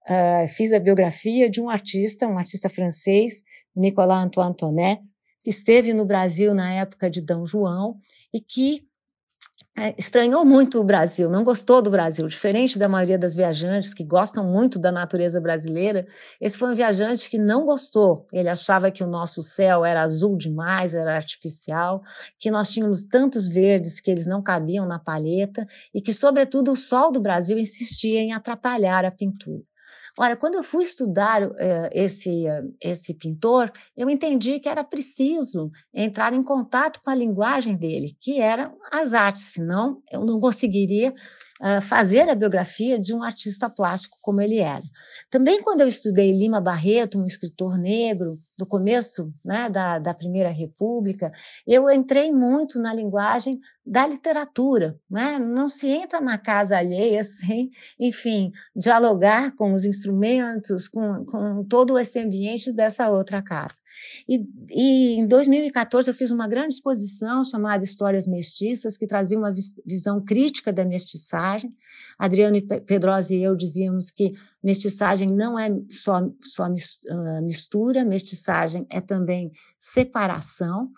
uh, 0.09 0.49
fiz 0.49 0.73
a 0.73 0.79
biografia 0.79 1.51
de 1.51 1.61
um 1.61 1.69
artista, 1.69 2.27
um 2.27 2.39
artista 2.39 2.71
francês, 2.71 3.43
Nicolas 3.77 4.25
Antoine 4.25 4.57
Tonnet, 4.57 5.03
que 5.43 5.51
esteve 5.51 5.93
no 5.93 6.07
Brasil 6.07 6.55
na 6.55 6.73
época 6.73 7.11
de 7.11 7.21
D. 7.21 7.35
João 7.45 7.99
e 8.33 8.41
que 8.41 8.89
estranhou 9.99 10.45
muito 10.45 10.81
o 10.81 10.85
Brasil, 10.85 11.29
não 11.29 11.43
gostou 11.43 11.83
do 11.83 11.91
Brasil, 11.91 12.27
diferente 12.29 12.79
da 12.79 12.89
maioria 12.89 13.19
das 13.19 13.35
viajantes 13.35 13.93
que 13.93 14.05
gostam 14.05 14.45
muito 14.45 14.79
da 14.79 14.93
natureza 14.93 15.41
brasileira. 15.41 16.07
Esse 16.41 16.57
foi 16.57 16.71
um 16.71 16.75
viajante 16.77 17.29
que 17.29 17.39
não 17.39 17.65
gostou. 17.65 18.27
Ele 18.33 18.49
achava 18.49 18.91
que 18.91 19.03
o 19.03 19.07
nosso 19.07 19.43
céu 19.43 19.85
era 19.85 20.03
azul 20.03 20.37
demais, 20.37 20.95
era 20.95 21.17
artificial, 21.17 22.03
que 22.39 22.51
nós 22.53 22.71
tínhamos 22.71 23.03
tantos 23.05 23.49
verdes 23.49 24.01
que 24.01 24.11
eles 24.11 24.27
não 24.27 24.41
cabiam 24.43 24.87
na 24.87 24.99
palheta 25.01 25.67
e 25.93 26.01
que, 26.01 26.13
sobretudo, 26.15 26.71
o 26.71 26.77
sol 26.77 27.11
do 27.11 27.21
Brasil 27.21 27.59
insistia 27.59 28.21
em 28.21 28.33
atrapalhar 28.33 29.05
a 29.05 29.11
pintura. 29.11 29.63
Ora, 30.19 30.37
quando 30.37 30.55
eu 30.55 30.63
fui 30.63 30.85
estudar 30.85 31.43
eh, 31.59 31.91
esse, 31.93 32.45
esse 32.81 33.13
pintor, 33.15 33.73
eu 33.97 34.09
entendi 34.09 34.61
que 34.61 34.69
era 34.69 34.85
preciso 34.85 35.73
entrar 35.93 36.33
em 36.33 36.43
contato 36.43 37.01
com 37.03 37.11
a 37.11 37.15
linguagem 37.17 37.77
dele, 37.77 38.17
que 38.21 38.41
eram 38.41 38.77
as 38.93 39.13
artes, 39.13 39.43
senão 39.43 40.01
eu 40.13 40.25
não 40.25 40.39
conseguiria 40.41 41.13
fazer 41.83 42.29
a 42.29 42.35
biografia 42.35 42.99
de 42.99 43.15
um 43.15 43.23
artista 43.23 43.71
plástico 43.71 44.19
como 44.21 44.41
ele 44.41 44.59
era. 44.59 44.83
Também 45.31 45.63
quando 45.63 45.81
eu 45.81 45.89
estudei 45.89 46.33
Lima 46.33 46.61
Barreto, 46.61 47.19
um 47.19 47.25
escritor 47.25 47.79
negro, 47.79 48.41
do 48.57 48.65
começo 48.65 49.33
né, 49.45 49.69
da, 49.69 49.99
da 49.99 50.15
Primeira 50.15 50.51
República, 50.51 51.33
eu 51.67 51.91
entrei 51.91 52.33
muito 52.33 52.81
na 52.81 52.95
linguagem 52.95 53.59
da 53.85 54.07
literatura. 54.07 54.99
Né? 55.11 55.39
Não 55.39 55.69
se 55.69 55.89
entra 55.89 56.21
na 56.21 56.39
casa 56.39 56.79
alheia 56.79 57.23
sem, 57.25 57.71
enfim, 57.99 58.53
dialogar 58.75 59.55
com 59.57 59.73
os 59.73 59.85
instrumentos, 59.85 60.89
com, 60.89 61.25
com 61.25 61.65
todo 61.65 61.99
esse 61.99 62.19
ambiente 62.19 62.73
dessa 62.73 63.11
outra 63.11 63.43
casa. 63.43 63.75
E, 64.29 64.45
e, 64.71 65.15
em 65.17 65.27
2014 65.27 66.09
eu 66.09 66.15
fiz 66.15 66.31
uma 66.31 66.49
grande 66.49 66.75
exposição 66.75 67.45
chamada 67.45 67.85
Histórias 67.85 68.27
Mestiças, 68.27 68.97
que 68.97 69.07
trazia 69.07 69.39
uma 69.39 69.53
visão 69.85 70.21
crítica 70.25 70.73
da 70.73 70.85
mestiçagem. 70.85 71.75
Adriano 72.19 72.61
Pedrosa 72.87 73.35
e 73.35 73.43
eu 73.43 73.55
dizíamos 73.57 74.11
que 74.11 74.33
mestiçagem 74.63 75.29
não 75.29 75.59
é 75.59 75.69
só, 75.91 76.21
só 76.43 76.69
mistura, 77.43 78.05
mestiçagem 78.05 78.87
é 78.89 79.01
também 79.01 79.53
separação. 79.79 80.91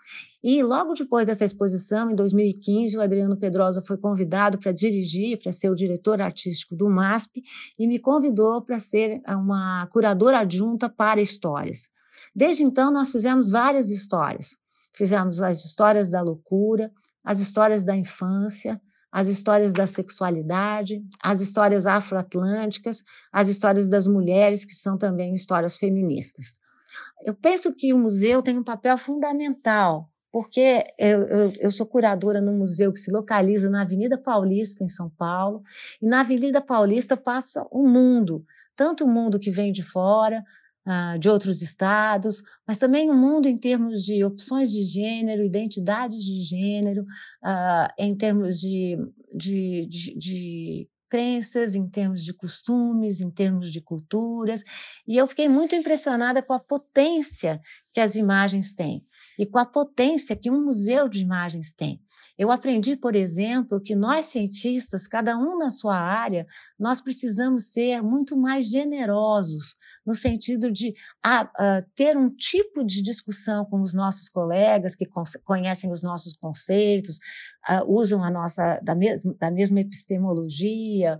E 0.43 0.63
logo 0.63 0.93
depois 0.93 1.25
dessa 1.25 1.43
exposição, 1.43 2.09
em 2.09 2.15
2015, 2.15 2.95
o 2.95 3.01
Adriano 3.01 3.35
Pedrosa 3.35 3.81
foi 3.81 3.97
convidado 3.97 4.57
para 4.57 4.71
dirigir, 4.71 5.37
para 5.39 5.51
ser 5.51 5.69
o 5.69 5.75
diretor 5.75 6.21
artístico 6.21 6.75
do 6.75 6.89
MASP, 6.89 7.43
e 7.77 7.87
me 7.87 7.99
convidou 7.99 8.61
para 8.61 8.79
ser 8.79 9.21
uma 9.27 9.87
curadora 9.87 10.39
adjunta 10.39 10.87
para 10.87 11.21
histórias. 11.21 11.89
Desde 12.35 12.63
então, 12.63 12.91
nós 12.91 13.11
fizemos 13.11 13.49
várias 13.49 13.89
histórias. 13.89 14.57
Fizemos 14.93 15.41
as 15.41 15.63
histórias 15.63 16.09
da 16.09 16.21
loucura, 16.21 16.91
as 17.23 17.39
histórias 17.39 17.83
da 17.83 17.95
infância, 17.95 18.81
as 19.11 19.27
histórias 19.27 19.73
da 19.73 19.85
sexualidade, 19.85 21.03
as 21.23 21.39
histórias 21.39 21.85
afroatlânticas, 21.85 23.03
as 23.31 23.47
histórias 23.47 23.87
das 23.87 24.05
mulheres, 24.05 24.65
que 24.65 24.73
são 24.73 24.97
também 24.97 25.33
histórias 25.33 25.75
feministas. 25.75 26.59
Eu 27.25 27.33
penso 27.33 27.73
que 27.73 27.93
o 27.93 27.97
museu 27.97 28.41
tem 28.41 28.57
um 28.57 28.63
papel 28.63 28.97
fundamental, 28.97 30.09
porque 30.31 30.83
eu, 30.99 31.23
eu, 31.23 31.53
eu 31.59 31.71
sou 31.71 31.85
curadora 31.85 32.41
no 32.41 32.51
museu 32.51 32.91
que 32.91 32.99
se 32.99 33.11
localiza 33.11 33.69
na 33.69 33.81
Avenida 33.81 34.17
Paulista, 34.17 34.83
em 34.83 34.89
São 34.89 35.09
Paulo, 35.09 35.63
e 36.01 36.05
na 36.05 36.19
Avenida 36.19 36.61
Paulista 36.61 37.17
passa 37.17 37.65
o 37.71 37.87
mundo, 37.87 38.45
tanto 38.75 39.05
o 39.05 39.09
mundo 39.09 39.39
que 39.39 39.49
vem 39.49 39.71
de 39.71 39.83
fora, 39.83 40.43
uh, 40.87 41.19
de 41.19 41.29
outros 41.29 41.61
estados, 41.61 42.41
mas 42.65 42.77
também 42.77 43.11
o 43.11 43.13
mundo 43.13 43.47
em 43.47 43.57
termos 43.57 44.03
de 44.03 44.23
opções 44.23 44.71
de 44.71 44.83
gênero, 44.83 45.43
identidades 45.43 46.23
de 46.23 46.41
gênero, 46.41 47.01
uh, 47.03 47.93
em 47.99 48.15
termos 48.15 48.59
de, 48.59 48.97
de, 49.35 49.85
de, 49.85 50.17
de 50.17 50.89
crenças, 51.09 51.75
em 51.75 51.87
termos 51.87 52.23
de 52.23 52.33
costumes, 52.33 53.21
em 53.21 53.29
termos 53.29 53.71
de 53.71 53.81
culturas. 53.81 54.63
E 55.07 55.17
eu 55.17 55.27
fiquei 55.27 55.49
muito 55.49 55.75
impressionada 55.75 56.41
com 56.41 56.53
a 56.53 56.59
potência 56.59 57.61
que 57.93 57.99
as 57.99 58.15
imagens 58.15 58.73
têm 58.73 59.05
e 59.37 59.45
com 59.45 59.57
a 59.57 59.65
potência 59.65 60.35
que 60.35 60.49
um 60.49 60.63
museu 60.63 61.07
de 61.07 61.21
imagens 61.21 61.71
tem. 61.71 62.01
Eu 62.37 62.51
aprendi, 62.51 62.95
por 62.95 63.15
exemplo, 63.15 63.81
que 63.81 63.95
nós 63.95 64.27
cientistas, 64.27 65.07
cada 65.07 65.35
um 65.35 65.57
na 65.57 65.71
sua 65.71 65.97
área, 65.97 66.45
nós 66.77 67.01
precisamos 67.01 67.71
ser 67.71 68.03
muito 68.03 68.37
mais 68.37 68.69
generosos, 68.69 69.75
no 70.07 70.15
sentido 70.15 70.71
de 70.71 70.93
a, 71.21 71.41
a, 71.41 71.81
ter 71.93 72.15
um 72.15 72.29
tipo 72.29 72.85
de 72.85 73.01
discussão 73.01 73.65
com 73.65 73.81
os 73.81 73.93
nossos 73.93 74.29
colegas 74.29 74.95
que 74.95 75.05
conhecem 75.43 75.91
os 75.91 76.01
nossos 76.01 76.37
conceitos, 76.37 77.19
a, 77.67 77.83
usam 77.83 78.23
a 78.23 78.31
nossa 78.31 78.79
da, 78.81 78.95
mes 78.95 79.21
da 79.37 79.51
mesma 79.51 79.81
epistemologia, 79.81 81.19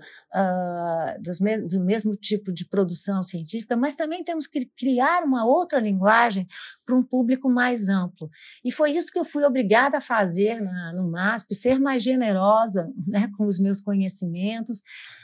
me 1.41 1.58
do 1.58 1.80
mesmo 1.82 2.15
tipo 2.15 2.54
de 2.54 2.65
produção 2.65 3.21
científica, 3.21 3.76
mas 3.76 3.93
também 3.93 4.23
temos 4.23 4.47
que 4.47 4.65
criar 4.65 5.23
uma 5.23 5.45
outra 5.45 5.80
linguagem 5.80 6.47
para 6.86 6.95
um 6.95 7.04
público 7.04 7.50
mais 7.50 7.89
amplo. 7.89 8.30
E 8.63 8.71
foi 8.71 8.91
isso 8.91 9.12
que 9.12 9.19
eu 9.19 9.26
fui 9.26 9.43
obrigada 9.43 9.97
a 9.97 10.02
fazer 10.02 10.62
na, 10.62 10.93
no 10.93 11.12
MASP, 11.12 11.54
ser 11.54 11.78
mais 11.80 12.02
generosa 12.02 12.89
né, 13.06 13.30
com 13.38 13.45
os 13.45 13.60
meus 13.60 13.82
conhecimentos. 13.82 14.82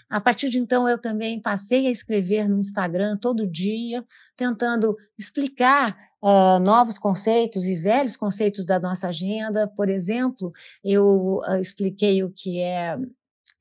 A 0.10 0.22
partir 0.22 0.50
de 0.50 0.60
então, 0.60 0.88
eu 0.88 0.98
também 0.98 1.42
passei 1.42 1.88
a 1.88 1.92
escrever 1.92 2.48
no 2.48 2.60
Instagram 2.60 3.18
todo 3.18 3.50
dia, 3.50 4.06
tentando 4.36 4.96
explicar 5.18 5.98
uh, 6.22 6.60
novos 6.60 6.98
conceitos 6.98 7.64
e 7.66 7.76
velhos 7.76 8.16
conceitos 8.16 8.66
da 8.66 8.80
nossa 8.80 9.08
agenda. 9.08 9.68
Por 9.68 9.90
exemplo, 9.90 10.52
eu 10.84 11.42
uh, 11.48 11.56
expliquei 11.60 12.24
o 12.24 12.32
que 12.32 12.60
é 12.60 12.98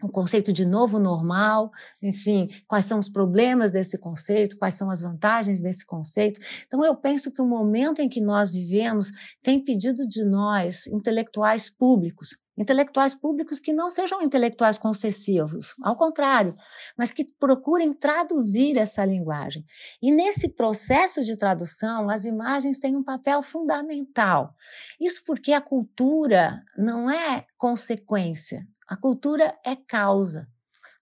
o 0.02 0.08
conceito 0.08 0.52
de 0.52 0.66
novo 0.66 0.98
normal, 0.98 1.70
enfim, 2.02 2.48
quais 2.66 2.86
são 2.86 2.98
os 2.98 3.08
problemas 3.08 3.70
desse 3.70 3.96
conceito, 3.96 4.58
quais 4.58 4.74
são 4.74 4.90
as 4.90 5.00
vantagens 5.00 5.60
desse 5.60 5.86
conceito. 5.86 6.40
Então, 6.66 6.84
eu 6.84 6.96
penso 6.96 7.30
que 7.30 7.40
o 7.40 7.46
momento 7.46 8.00
em 8.00 8.08
que 8.08 8.20
nós 8.20 8.50
vivemos 8.50 9.12
tem 9.42 9.64
pedido 9.64 10.06
de 10.06 10.24
nós, 10.24 10.86
intelectuais 10.88 11.70
públicos, 11.70 12.36
intelectuais 12.56 13.14
públicos 13.14 13.58
que 13.58 13.72
não 13.72 13.88
sejam 13.88 14.20
intelectuais 14.22 14.78
concessivos, 14.78 15.74
ao 15.82 15.96
contrário, 15.96 16.54
mas 16.96 17.10
que 17.10 17.24
procurem 17.24 17.92
traduzir 17.92 18.76
essa 18.76 19.04
linguagem. 19.04 19.64
E 20.02 20.10
nesse 20.10 20.48
processo 20.48 21.22
de 21.22 21.36
tradução, 21.36 22.10
as 22.10 22.24
imagens 22.24 22.78
têm 22.78 22.96
um 22.96 23.02
papel 23.02 23.42
fundamental. 23.42 24.54
Isso 25.00 25.22
porque 25.24 25.52
a 25.52 25.60
cultura 25.60 26.62
não 26.76 27.10
é 27.10 27.46
consequência, 27.56 28.66
a 28.88 28.96
cultura 28.96 29.56
é 29.64 29.74
causa. 29.74 30.46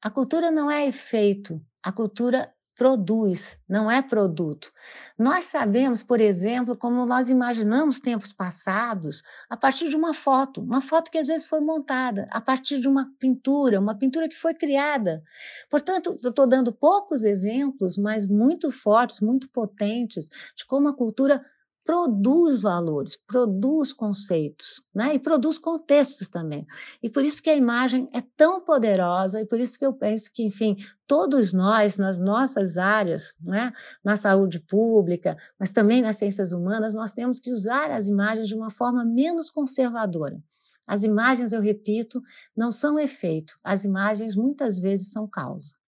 A 0.02 0.08
cultura 0.08 0.50
não 0.50 0.70
é 0.70 0.86
efeito, 0.86 1.60
a 1.82 1.92
cultura 1.92 2.50
produz, 2.80 3.58
não 3.68 3.90
é 3.90 4.00
produto. 4.00 4.72
Nós 5.18 5.44
sabemos, 5.44 6.02
por 6.02 6.18
exemplo, 6.18 6.74
como 6.74 7.04
nós 7.04 7.28
imaginamos 7.28 8.00
tempos 8.00 8.32
passados 8.32 9.22
a 9.50 9.54
partir 9.54 9.90
de 9.90 9.96
uma 9.96 10.14
foto, 10.14 10.62
uma 10.62 10.80
foto 10.80 11.10
que 11.10 11.18
às 11.18 11.26
vezes 11.26 11.46
foi 11.46 11.60
montada, 11.60 12.26
a 12.30 12.40
partir 12.40 12.80
de 12.80 12.88
uma 12.88 13.12
pintura, 13.18 13.78
uma 13.78 13.94
pintura 13.94 14.30
que 14.30 14.34
foi 14.34 14.54
criada. 14.54 15.22
Portanto, 15.68 16.18
eu 16.22 16.30
estou 16.30 16.46
dando 16.46 16.72
poucos 16.72 17.22
exemplos, 17.22 17.98
mas 17.98 18.26
muito 18.26 18.70
fortes, 18.70 19.20
muito 19.20 19.50
potentes, 19.50 20.30
de 20.56 20.64
como 20.64 20.88
a 20.88 20.96
cultura 20.96 21.44
produz 21.84 22.60
valores, 22.60 23.16
produz 23.26 23.92
conceitos, 23.92 24.80
né? 24.94 25.14
E 25.14 25.18
produz 25.18 25.58
contextos 25.58 26.28
também. 26.28 26.66
E 27.02 27.08
por 27.08 27.24
isso 27.24 27.42
que 27.42 27.50
a 27.50 27.56
imagem 27.56 28.08
é 28.12 28.22
tão 28.36 28.60
poderosa 28.60 29.40
e 29.40 29.46
por 29.46 29.58
isso 29.58 29.78
que 29.78 29.84
eu 29.84 29.92
penso 29.92 30.30
que, 30.32 30.44
enfim, 30.44 30.76
todos 31.06 31.52
nós 31.52 31.96
nas 31.96 32.18
nossas 32.18 32.78
áreas, 32.78 33.34
né, 33.40 33.72
na 34.04 34.16
saúde 34.16 34.60
pública, 34.60 35.36
mas 35.58 35.72
também 35.72 36.02
nas 36.02 36.16
ciências 36.16 36.52
humanas, 36.52 36.94
nós 36.94 37.12
temos 37.12 37.40
que 37.40 37.50
usar 37.50 37.90
as 37.90 38.08
imagens 38.08 38.48
de 38.48 38.54
uma 38.54 38.70
forma 38.70 39.04
menos 39.04 39.50
conservadora. 39.50 40.40
As 40.86 41.02
imagens, 41.04 41.52
eu 41.52 41.60
repito, 41.60 42.20
não 42.56 42.70
são 42.70 42.98
efeito, 42.98 43.58
as 43.62 43.84
imagens 43.84 44.34
muitas 44.36 44.78
vezes 44.78 45.12
são 45.12 45.26
causa. 45.26 45.79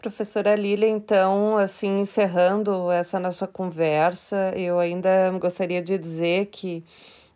Professora 0.00 0.56
Lília, 0.56 0.88
então, 0.88 1.58
assim, 1.58 1.98
encerrando 2.00 2.90
essa 2.90 3.20
nossa 3.20 3.46
conversa, 3.46 4.50
eu 4.56 4.78
ainda 4.78 5.30
gostaria 5.38 5.82
de 5.82 5.98
dizer 5.98 6.46
que, 6.46 6.82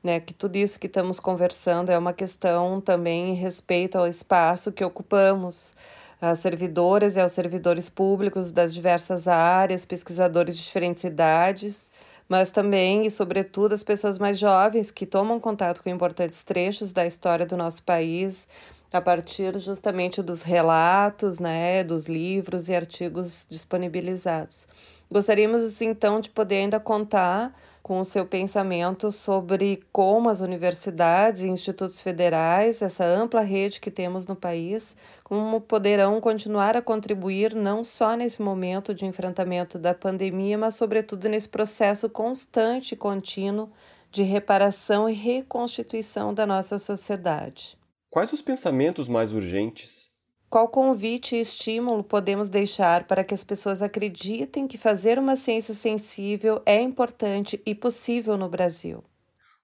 né, 0.03 0.19
que 0.19 0.33
tudo 0.33 0.57
isso 0.57 0.79
que 0.79 0.87
estamos 0.87 1.21
conversando 1.21 1.93
é 1.93 1.99
uma 1.99 2.15
questão 2.15 2.81
também 2.81 3.33
em 3.33 3.35
respeito 3.35 3.99
ao 3.99 4.07
espaço 4.07 4.73
que 4.73 4.83
ocupamos, 4.83 5.75
as 6.19 6.39
servidoras 6.39 7.17
e 7.17 7.21
aos 7.21 7.33
servidores 7.33 7.91
públicos 7.91 8.51
das 8.51 8.73
diversas 8.73 9.29
áreas, 9.29 9.85
pesquisadores 9.85 10.57
de 10.57 10.63
diferentes 10.63 11.05
idades, 11.05 11.93
mas 12.27 12.51
também 12.51 13.05
e 13.05 13.11
sobretudo 13.11 13.75
as 13.75 13.83
pessoas 13.83 14.17
mais 14.17 14.39
jovens 14.39 14.91
que 14.91 15.05
tomam 15.05 15.39
contato 15.39 15.83
com 15.83 15.91
importantes 15.91 16.43
trechos 16.43 16.95
da 16.95 17.05
história 17.05 17.45
do 17.45 17.59
nosso 17.59 17.83
país, 17.83 18.49
a 18.97 19.01
partir 19.01 19.59
justamente 19.59 20.23
dos 20.23 20.43
relatos, 20.43 21.41
né, 21.41 21.83
dos 21.83 22.07
livros 22.07 22.69
e 22.69 22.75
artigos 22.75 23.45
disponibilizados. 23.51 24.69
Gostaríamos 25.11 25.83
então 25.83 26.21
de 26.21 26.31
poder 26.31 26.57
ainda 26.57 26.79
contar 26.79 27.53
com 27.83 28.01
o 28.01 28.05
seu 28.05 28.25
pensamento 28.25 29.11
sobre 29.11 29.83
como 29.93 30.31
as 30.31 30.41
universidades 30.41 31.43
e 31.43 31.49
institutos 31.49 32.01
federais, 32.01 32.81
essa 32.81 33.05
ampla 33.05 33.43
rede 33.43 33.81
que 33.81 33.91
temos 33.91 34.27
no 34.27 34.35
país, 34.35 34.97
como 35.23 35.61
poderão 35.61 36.21
continuar 36.21 36.77
a 36.77 36.83
contribuir 36.83 37.53
não 37.53 37.85
só 37.85 38.15
nesse 38.15 38.41
momento 38.41 38.95
de 38.95 39.05
enfrentamento 39.05 39.79
da 39.79 39.93
pandemia, 39.93 40.57
mas 40.57 40.77
sobretudo 40.77 41.29
nesse 41.29 41.49
processo 41.49 42.09
constante 42.09 42.93
e 42.93 42.97
contínuo 42.97 43.69
de 44.11 44.23
reparação 44.23 45.11
e 45.11 45.13
reconstituição 45.13 46.33
da 46.33 46.47
nossa 46.47 46.79
sociedade. 46.79 47.77
Quais 48.15 48.33
os 48.33 48.41
pensamentos 48.41 49.09
mais 49.09 49.33
urgentes? 49.33 50.09
Qual 50.49 50.69
convite 50.69 51.35
e 51.35 51.41
estímulo 51.41 52.05
podemos 52.05 52.49
deixar 52.49 53.09
para 53.09 53.25
que 53.25 53.35
as 53.35 53.43
pessoas 53.43 53.83
acreditem 53.83 54.69
que 54.69 54.79
fazer 54.79 55.19
uma 55.19 55.35
ciência 55.35 55.75
sensível 55.75 56.63
é 56.65 56.81
importante 56.81 57.61
e 57.67 57.75
possível 57.75 58.37
no 58.39 58.49
Brasil? 58.49 59.03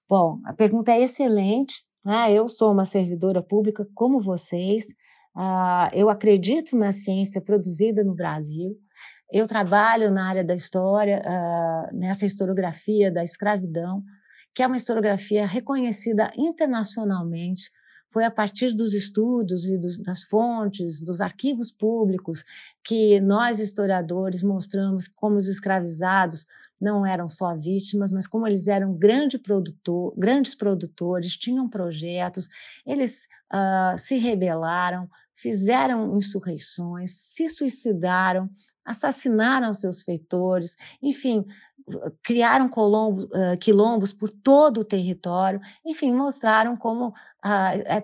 Bom, 0.05 0.41
a 0.43 0.51
pergunta 0.51 0.91
é 0.91 1.01
excelente. 1.01 1.85
Ah, 2.05 2.29
eu 2.29 2.49
sou 2.49 2.73
uma 2.73 2.83
servidora 2.83 3.41
pública 3.41 3.87
como 3.95 4.21
vocês. 4.21 4.83
Ah, 5.33 5.89
eu 5.93 6.09
acredito 6.09 6.75
na 6.75 6.91
ciência 6.91 7.39
produzida 7.39 8.03
no 8.03 8.13
Brasil. 8.13 8.77
Eu 9.31 9.47
trabalho 9.47 10.11
na 10.11 10.27
área 10.27 10.43
da 10.43 10.53
história, 10.53 11.21
ah, 11.25 11.89
nessa 11.93 12.25
historiografia 12.25 13.09
da 13.09 13.23
escravidão, 13.23 14.03
que 14.53 14.61
é 14.61 14.67
uma 14.67 14.75
historiografia 14.75 15.47
reconhecida 15.47 16.33
internacionalmente 16.35 17.71
foi 18.11 18.25
a 18.25 18.31
partir 18.31 18.73
dos 18.73 18.93
estudos 18.93 19.65
e 19.65 19.77
dos, 19.77 19.97
das 19.97 20.21
fontes, 20.21 21.01
dos 21.01 21.21
arquivos 21.21 21.71
públicos, 21.71 22.43
que 22.83 23.19
nós, 23.21 23.59
historiadores, 23.59 24.43
mostramos 24.43 25.07
como 25.07 25.37
os 25.37 25.47
escravizados 25.47 26.45
não 26.79 27.05
eram 27.05 27.29
só 27.29 27.55
vítimas, 27.55 28.11
mas 28.11 28.27
como 28.27 28.47
eles 28.47 28.67
eram 28.67 28.93
grande 28.93 29.37
produtor, 29.37 30.13
grandes 30.17 30.55
produtores, 30.55 31.37
tinham 31.37 31.69
projetos, 31.69 32.49
eles 32.85 33.27
uh, 33.53 33.97
se 33.97 34.17
rebelaram, 34.17 35.07
fizeram 35.35 36.17
insurreições, 36.17 37.11
se 37.11 37.47
suicidaram, 37.49 38.49
assassinaram 38.83 39.73
seus 39.73 40.01
feitores, 40.01 40.75
enfim, 41.01 41.45
criaram 42.23 42.69
colombo, 42.69 43.23
uh, 43.23 43.57
quilombos 43.59 44.13
por 44.13 44.29
todo 44.29 44.81
o 44.81 44.83
território, 44.83 45.59
enfim, 45.85 46.13
mostraram 46.13 46.75
como 46.75 47.09
uh, 47.09 47.13
é 47.85 48.03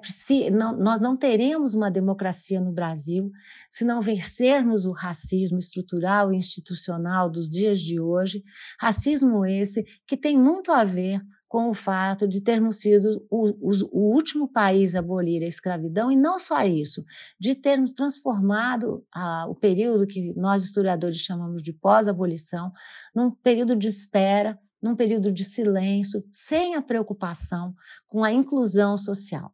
não, 0.51 0.75
nós 0.77 0.99
não 0.99 1.15
teremos 1.15 1.73
uma 1.73 1.89
democracia 1.89 2.59
no 2.59 2.71
Brasil 2.71 3.31
se 3.69 3.85
não 3.85 4.01
vencermos 4.01 4.85
o 4.85 4.91
racismo 4.91 5.57
estrutural 5.59 6.33
e 6.33 6.37
institucional 6.37 7.29
dos 7.29 7.49
dias 7.49 7.79
de 7.79 7.99
hoje, 7.99 8.43
racismo 8.79 9.45
esse 9.45 9.83
que 10.05 10.17
tem 10.17 10.37
muito 10.37 10.71
a 10.71 10.83
ver 10.83 11.21
com 11.47 11.69
o 11.69 11.73
fato 11.73 12.27
de 12.27 12.41
termos 12.41 12.77
sido 12.77 13.25
o, 13.29 13.47
o, 13.47 13.71
o, 13.91 14.13
último 14.13 14.47
país 14.47 14.95
a 14.95 14.99
abolir 14.99 15.41
a 15.43 15.47
escravidão, 15.47 16.11
e 16.11 16.15
não 16.15 16.37
só 16.37 16.63
isso, 16.63 17.05
de 17.39 17.55
termos 17.55 17.93
transformado 17.93 19.05
o 19.47 19.55
período 19.55 20.05
que 20.05 20.33
nós 20.35 20.63
historiadores 20.63 21.17
chamamos 21.17 21.63
de 21.63 21.71
pós-abolição 21.71 22.71
num 23.15 23.31
período 23.31 23.75
de 23.75 23.87
espera, 23.87 24.59
num 24.81 24.95
período 24.95 25.31
de 25.31 25.43
silêncio, 25.43 26.23
sem 26.31 26.75
a 26.75 26.81
preocupação 26.81 27.73
com 28.07 28.23
a 28.23 28.31
inclusão 28.31 28.97
social. 28.97 29.53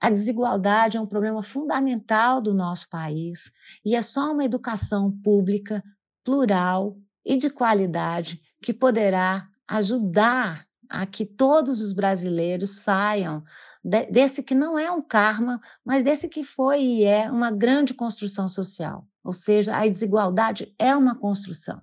A 0.00 0.10
desigualdade 0.10 0.96
é 0.96 1.00
um 1.00 1.06
problema 1.06 1.42
fundamental 1.42 2.40
do 2.40 2.54
nosso 2.54 2.88
país 2.88 3.50
e 3.84 3.96
é 3.96 4.02
só 4.02 4.32
uma 4.32 4.44
educação 4.44 5.10
pública, 5.22 5.82
plural 6.22 6.96
e 7.24 7.36
de 7.36 7.50
qualidade 7.50 8.40
que 8.62 8.72
poderá 8.72 9.48
ajudar 9.66 10.66
a 10.88 11.06
que 11.06 11.24
todos 11.24 11.80
os 11.80 11.92
brasileiros 11.92 12.82
saiam 12.82 13.42
de, 13.82 14.06
desse 14.06 14.42
que 14.42 14.54
não 14.54 14.78
é 14.78 14.90
um 14.90 15.02
karma, 15.02 15.60
mas 15.84 16.02
desse 16.02 16.28
que 16.28 16.42
foi 16.42 16.80
e 16.82 17.04
é 17.04 17.30
uma 17.30 17.50
grande 17.50 17.92
construção 17.92 18.48
social. 18.48 19.06
Ou 19.22 19.32
seja, 19.32 19.76
a 19.76 19.86
desigualdade 19.86 20.74
é 20.78 20.94
uma 20.94 21.14
construção. 21.14 21.82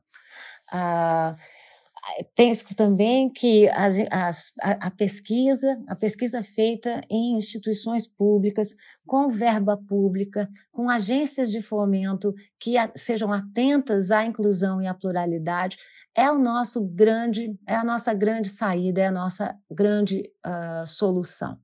Ah, 0.72 1.36
penso 2.36 2.76
também 2.76 3.30
que 3.30 3.70
as, 3.70 3.96
as, 4.10 4.52
a, 4.62 4.88
a, 4.88 4.92
pesquisa, 4.92 5.80
a 5.88 5.96
pesquisa 5.96 6.42
feita 6.42 7.02
em 7.10 7.38
instituições 7.38 8.08
públicas, 8.08 8.76
com 9.06 9.30
verba 9.30 9.78
pública, 9.78 10.50
com 10.72 10.90
agências 10.90 11.52
de 11.52 11.62
fomento 11.62 12.34
que 12.60 12.78
a, 12.78 12.92
sejam 12.96 13.32
atentas 13.32 14.12
à 14.12 14.26
inclusão 14.26 14.82
e 14.82 14.88
à 14.88 14.94
pluralidade, 14.94 15.78
é 16.16 16.30
o 16.30 16.38
nosso 16.38 16.82
grande, 16.82 17.56
é 17.68 17.76
a 17.76 17.84
nossa 17.84 18.14
grande 18.14 18.50
saída, 18.50 19.02
é 19.02 19.08
a 19.08 19.12
nossa 19.12 19.56
grande 19.70 20.30
uh, 20.46 20.86
solução. 20.86 21.58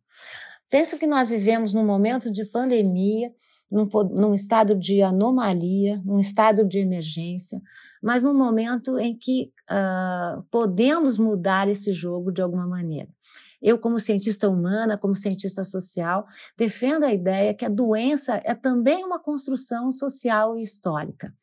Penso 0.69 0.97
que 0.97 1.08
nós 1.08 1.28
vivemos 1.28 1.73
num 1.73 1.86
momento 1.86 2.32
de 2.32 2.45
pandemia, 2.45 3.32
num, 3.69 3.88
num, 4.12 4.34
estado 4.34 4.76
de 4.76 5.02
anomalia, 5.02 6.02
num 6.06 6.19
estado 6.19 6.65
de 6.65 6.80
emergência, 6.80 7.62
mas 8.02 8.23
num 8.23 8.34
momento 8.34 8.97
em 8.97 9.17
que 9.17 9.52
uh, 9.69 10.43
podemos 10.51 11.17
mudar 11.17 11.67
esse 11.67 11.93
jogo 11.93 12.32
de 12.32 12.41
alguma 12.41 12.67
maneira. 12.67 13.10
Eu, 13.62 13.77
como 13.80 13.99
cientista 13.99 14.47
humana, 14.49 14.97
como 14.97 15.15
cientista 15.15 15.63
social, 15.63 16.27
defendo 16.56 17.03
a 17.03 17.13
ideia 17.13 17.53
que 17.53 17.65
a 17.65 17.69
doença 17.69 18.39
é 18.43 18.53
também 18.53 19.03
uma 19.03 19.19
construção 19.19 19.91
social 19.91 20.58
e 20.58 20.62
histórica. 20.62 21.34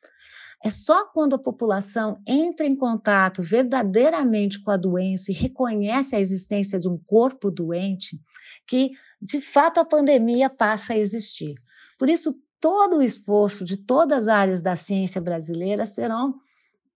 É 0.62 0.70
só 0.70 1.04
quando 1.06 1.34
a 1.34 1.38
população 1.38 2.18
entra 2.26 2.66
em 2.66 2.74
contato 2.74 3.42
verdadeiramente 3.42 4.62
com 4.62 4.70
a 4.70 4.78
doença 4.78 5.30
e 5.30 5.34
reconhece 5.34 6.16
a 6.16 6.20
existência 6.20 6.80
de 6.80 6.88
um 6.88 6.96
corpo 6.96 7.50
doente 7.50 8.18
que, 8.66 8.92
de 9.20 9.40
fato, 9.42 9.78
a 9.78 9.84
pandemia 9.84 10.48
passa 10.48 10.94
a 10.94 10.98
existir. 10.98 11.54
Por 11.98 12.08
isso, 12.08 12.34
todo 12.60 12.96
o 12.96 13.02
esforço 13.02 13.62
de 13.62 13.76
todas 13.76 14.26
as 14.26 14.28
áreas 14.28 14.62
da 14.62 14.74
ciência 14.74 15.20
brasileira 15.20 15.84
serão 15.84 16.40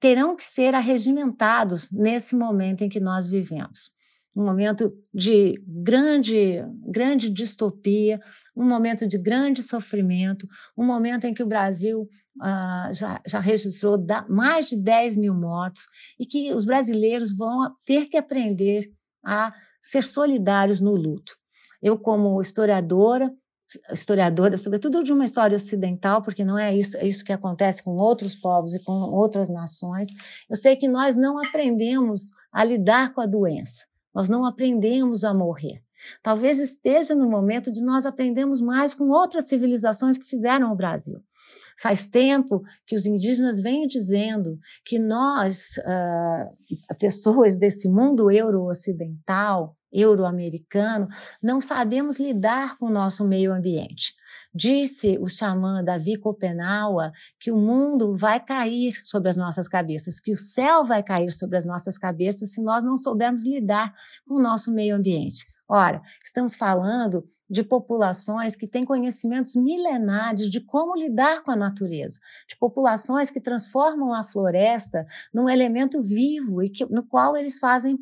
terão 0.00 0.36
que 0.36 0.44
ser 0.44 0.74
arregimentados 0.74 1.90
nesse 1.90 2.36
momento 2.36 2.82
em 2.82 2.88
que 2.88 3.00
nós 3.00 3.26
vivemos. 3.26 3.92
Um 4.34 4.44
momento 4.44 4.92
de 5.12 5.60
grande, 5.66 6.64
grande 6.86 7.28
distopia, 7.28 8.20
um 8.54 8.64
momento 8.64 9.06
de 9.06 9.18
grande 9.18 9.62
sofrimento, 9.62 10.46
um 10.76 10.84
momento 10.84 11.24
em 11.24 11.34
que 11.34 11.42
o 11.42 11.46
Brasil 11.46 12.08
uh, 12.36 12.92
já, 12.92 13.20
já 13.26 13.40
registrou 13.40 13.98
mais 14.28 14.68
de 14.68 14.76
10 14.76 15.16
mil 15.16 15.34
mortos 15.34 15.86
e 16.18 16.24
que 16.24 16.54
os 16.54 16.64
brasileiros 16.64 17.36
vão 17.36 17.74
ter 17.84 18.06
que 18.06 18.16
aprender 18.16 18.92
a 19.24 19.52
ser 19.80 20.04
solidários 20.04 20.80
no 20.80 20.92
luto. 20.92 21.36
Eu, 21.82 21.98
como 21.98 22.40
historiadora, 22.40 23.32
historiadora, 23.92 24.56
sobretudo 24.56 25.02
de 25.04 25.12
uma 25.12 25.24
história 25.24 25.56
ocidental, 25.56 26.22
porque 26.22 26.44
não 26.44 26.58
é 26.58 26.74
isso, 26.74 26.96
é 26.96 27.06
isso 27.06 27.24
que 27.24 27.32
acontece 27.32 27.82
com 27.82 27.96
outros 27.96 28.34
povos 28.34 28.74
e 28.74 28.82
com 28.82 28.92
outras 28.92 29.48
nações, 29.48 30.08
eu 30.48 30.56
sei 30.56 30.76
que 30.76 30.88
nós 30.88 31.14
não 31.14 31.38
aprendemos 31.38 32.30
a 32.52 32.64
lidar 32.64 33.12
com 33.12 33.20
a 33.20 33.26
doença, 33.26 33.84
nós 34.14 34.28
não 34.28 34.44
aprendemos 34.44 35.24
a 35.24 35.34
morrer. 35.34 35.82
Talvez 36.22 36.58
esteja 36.58 37.14
no 37.14 37.28
momento 37.28 37.72
de 37.72 37.84
nós 37.84 38.06
aprendermos 38.06 38.60
mais 38.60 38.94
com 38.94 39.08
outras 39.08 39.48
civilizações 39.48 40.16
que 40.16 40.28
fizeram 40.28 40.72
o 40.72 40.76
Brasil. 40.76 41.20
Faz 41.80 42.06
tempo 42.06 42.62
que 42.86 42.96
os 42.96 43.06
indígenas 43.06 43.60
vêm 43.60 43.86
dizendo 43.86 44.58
que 44.84 44.98
nós, 44.98 45.76
uh, 45.78 46.96
pessoas 46.98 47.56
desse 47.56 47.88
mundo 47.88 48.30
euro-ocidental, 48.30 49.76
euro-americano, 49.92 51.08
não 51.42 51.60
sabemos 51.60 52.18
lidar 52.18 52.76
com 52.78 52.86
o 52.86 52.90
nosso 52.90 53.26
meio 53.26 53.52
ambiente. 53.52 54.14
Disse 54.54 55.18
o 55.18 55.28
xamã 55.28 55.82
Davi 55.82 56.16
Copenaua 56.16 57.12
que 57.38 57.50
o 57.50 57.56
mundo 57.56 58.16
vai 58.16 58.40
cair 58.40 59.00
sobre 59.04 59.28
as 59.28 59.36
nossas 59.36 59.68
cabeças, 59.68 60.20
que 60.20 60.32
o 60.32 60.36
céu 60.36 60.84
vai 60.84 61.02
cair 61.02 61.32
sobre 61.32 61.56
as 61.56 61.64
nossas 61.64 61.96
cabeças 61.98 62.52
se 62.52 62.62
nós 62.62 62.84
não 62.84 62.96
soubermos 62.96 63.44
lidar 63.44 63.94
com 64.26 64.34
o 64.34 64.42
nosso 64.42 64.72
meio 64.72 64.96
ambiente. 64.96 65.46
Ora, 65.68 66.02
estamos 66.24 66.54
falando 66.54 67.28
de 67.48 67.62
populações 67.62 68.54
que 68.54 68.66
têm 68.66 68.84
conhecimentos 68.84 69.56
milenares 69.56 70.50
de 70.50 70.60
como 70.60 70.94
lidar 70.94 71.42
com 71.42 71.50
a 71.50 71.56
natureza, 71.56 72.20
de 72.48 72.56
populações 72.56 73.30
que 73.30 73.40
transformam 73.40 74.12
a 74.12 74.24
floresta 74.24 75.06
num 75.32 75.48
elemento 75.48 76.02
vivo 76.02 76.62
e 76.62 76.68
que, 76.68 76.84
no 76.86 77.02
qual 77.02 77.36
eles 77.36 77.58
fazem 77.58 77.96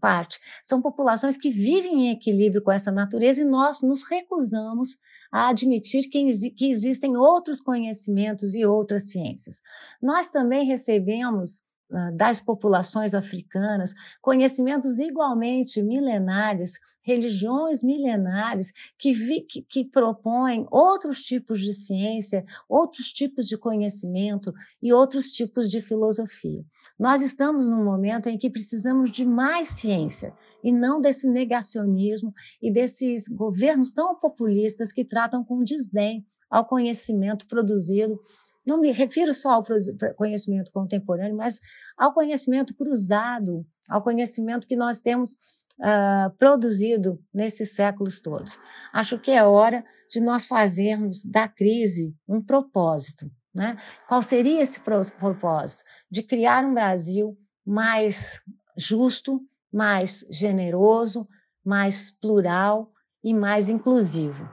parte. 0.00 0.40
São 0.62 0.80
populações 0.80 1.36
que 1.36 1.50
vivem 1.50 2.06
em 2.06 2.10
equilíbrio 2.10 2.62
com 2.62 2.72
essa 2.72 2.90
natureza 2.90 3.42
e 3.42 3.44
nós 3.44 3.82
nos 3.82 4.02
recusamos 4.04 4.96
a 5.30 5.48
admitir 5.48 6.08
que, 6.08 6.50
que 6.50 6.70
existem 6.70 7.16
outros 7.16 7.60
conhecimentos 7.60 8.54
e 8.54 8.64
outras 8.64 9.10
ciências. 9.10 9.60
Nós 10.00 10.30
também 10.30 10.64
recebemos 10.64 11.60
das 12.14 12.38
populações 12.38 13.14
africanas, 13.14 13.94
conhecimentos 14.20 14.98
igualmente 14.98 15.82
milenares, 15.82 16.78
religiões 17.02 17.82
milenares 17.82 18.72
que, 18.98 19.14
vi, 19.14 19.40
que, 19.40 19.62
que, 19.62 19.84
propõem 19.84 20.66
outros 20.70 21.22
tipos 21.22 21.60
de 21.60 21.72
ciência, 21.72 22.44
outros 22.68 23.10
tipos 23.10 23.46
de 23.46 23.56
conhecimento 23.56 24.52
e 24.82 24.92
outros 24.92 25.30
tipos 25.30 25.70
de 25.70 25.80
filosofia. 25.80 26.62
Nós 26.98 27.22
estamos 27.22 27.66
num 27.66 27.82
momento 27.82 28.28
em 28.28 28.36
que 28.36 28.50
precisamos 28.50 29.10
de 29.10 29.24
mais 29.24 29.68
ciência 29.68 30.34
e 30.62 30.70
não 30.70 31.00
desse 31.00 31.26
negacionismo 31.26 32.34
e 32.60 32.70
desses 32.70 33.26
governos 33.26 33.90
tão 33.90 34.14
populistas 34.14 34.92
que 34.92 35.04
tratam 35.04 35.42
com 35.42 35.60
desdém 35.60 36.26
ao 36.50 36.66
conhecimento 36.66 37.46
produzido 37.46 38.20
não 38.68 38.78
me 38.78 38.92
refiro 38.92 39.32
só 39.32 39.52
ao 39.52 39.64
conhecimento 40.14 40.70
contemporâneo, 40.70 41.34
mas 41.34 41.58
ao 41.96 42.12
conhecimento 42.12 42.74
cruzado, 42.74 43.66
ao 43.88 44.02
conhecimento 44.02 44.68
que 44.68 44.76
nós 44.76 45.00
temos 45.00 45.32
uh, 45.80 46.30
produzido 46.38 47.18
nesses 47.32 47.74
séculos 47.74 48.20
todos. 48.20 48.60
Acho 48.92 49.18
que 49.18 49.30
é 49.30 49.42
hora 49.42 49.82
de 50.10 50.20
nós 50.20 50.46
fazermos 50.46 51.24
da 51.24 51.48
crise 51.48 52.14
um 52.28 52.42
propósito. 52.42 53.30
Né? 53.54 53.78
Qual 54.06 54.20
seria 54.20 54.60
esse 54.60 54.80
propósito? 54.80 55.82
De 56.10 56.22
criar 56.22 56.62
um 56.64 56.74
Brasil 56.74 57.36
mais 57.66 58.38
justo, 58.76 59.40
mais 59.72 60.24
generoso, 60.30 61.26
mais 61.64 62.10
plural 62.10 62.92
e 63.24 63.32
mais 63.32 63.70
inclusivo. 63.70 64.48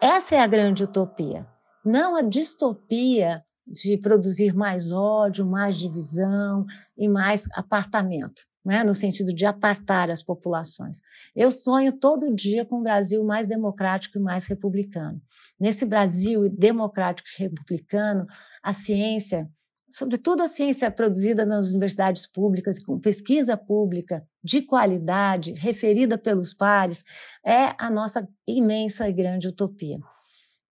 Essa 0.00 0.36
é 0.36 0.40
a 0.40 0.46
grande 0.46 0.84
utopia, 0.84 1.46
não 1.84 2.14
a 2.14 2.22
distopia 2.22 3.44
de 3.68 3.96
produzir 3.98 4.54
mais 4.54 4.90
ódio, 4.90 5.44
mais 5.44 5.78
divisão 5.78 6.64
e 6.96 7.08
mais 7.08 7.46
apartamento, 7.52 8.42
né? 8.64 8.82
no 8.82 8.94
sentido 8.94 9.32
de 9.32 9.44
apartar 9.44 10.10
as 10.10 10.22
populações. 10.22 11.00
Eu 11.36 11.50
sonho 11.50 11.92
todo 11.92 12.34
dia 12.34 12.64
com 12.64 12.78
um 12.78 12.82
Brasil 12.82 13.22
mais 13.22 13.46
democrático 13.46 14.18
e 14.18 14.20
mais 14.20 14.46
republicano. 14.46 15.20
Nesse 15.60 15.84
Brasil 15.84 16.48
democrático 16.48 17.28
e 17.38 17.42
republicano, 17.42 18.26
a 18.62 18.72
ciência, 18.72 19.48
sobretudo 19.92 20.42
a 20.42 20.48
ciência 20.48 20.90
produzida 20.90 21.44
nas 21.44 21.68
universidades 21.68 22.26
públicas, 22.26 22.78
com 22.78 22.98
pesquisa 22.98 23.56
pública 23.56 24.26
de 24.42 24.62
qualidade, 24.62 25.52
referida 25.58 26.16
pelos 26.16 26.54
pares, 26.54 27.04
é 27.44 27.74
a 27.78 27.90
nossa 27.90 28.26
imensa 28.46 29.08
e 29.08 29.12
grande 29.12 29.48
utopia. 29.48 29.98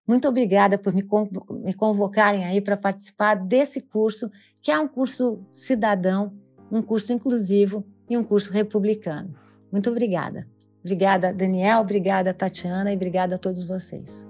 Muito 0.07 0.27
obrigada 0.27 0.77
por 0.77 0.93
me, 0.93 1.05
me 1.63 1.73
convocarem 1.73 2.45
aí 2.45 2.61
para 2.61 2.77
participar 2.77 3.35
desse 3.35 3.81
curso, 3.81 4.31
que 4.61 4.71
é 4.71 4.79
um 4.79 4.87
curso 4.87 5.39
cidadão, 5.51 6.31
um 6.71 6.81
curso 6.81 7.11
inclusivo 7.11 7.83
e 8.09 8.17
um 8.17 8.23
curso 8.23 8.51
republicano. 8.53 9.35
Muito 9.69 9.89
obrigada. 9.89 10.47
Obrigada, 10.81 11.33
Daniel, 11.33 11.81
obrigada, 11.81 12.33
Tatiana, 12.33 12.93
e 12.93 12.95
obrigada 12.95 13.35
a 13.35 13.37
todos 13.37 13.65
vocês. 13.65 14.25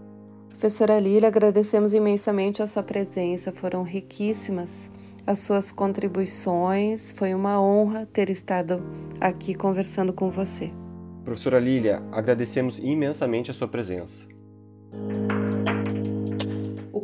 Professora 0.50 1.00
Lília, 1.00 1.28
agradecemos 1.28 1.94
imensamente 1.94 2.64
a 2.64 2.68
sua 2.68 2.82
presença, 2.82 3.52
foram 3.52 3.84
riquíssimas 3.84 4.92
as 5.28 5.40
suas 5.40 5.74
contribuições, 5.74 7.12
foi 7.12 7.36
uma 7.36 7.62
honra 7.62 8.08
ter 8.12 8.30
estado 8.30 8.82
aqui 9.20 9.54
conversando 9.54 10.14
com 10.14 10.32
você. 10.32 10.72
Professora 11.26 11.60
Lília, 11.60 12.02
agradecemos 12.14 12.80
imensamente 12.80 13.52
a 13.52 13.54
sua 13.54 13.68
presença 13.68 14.26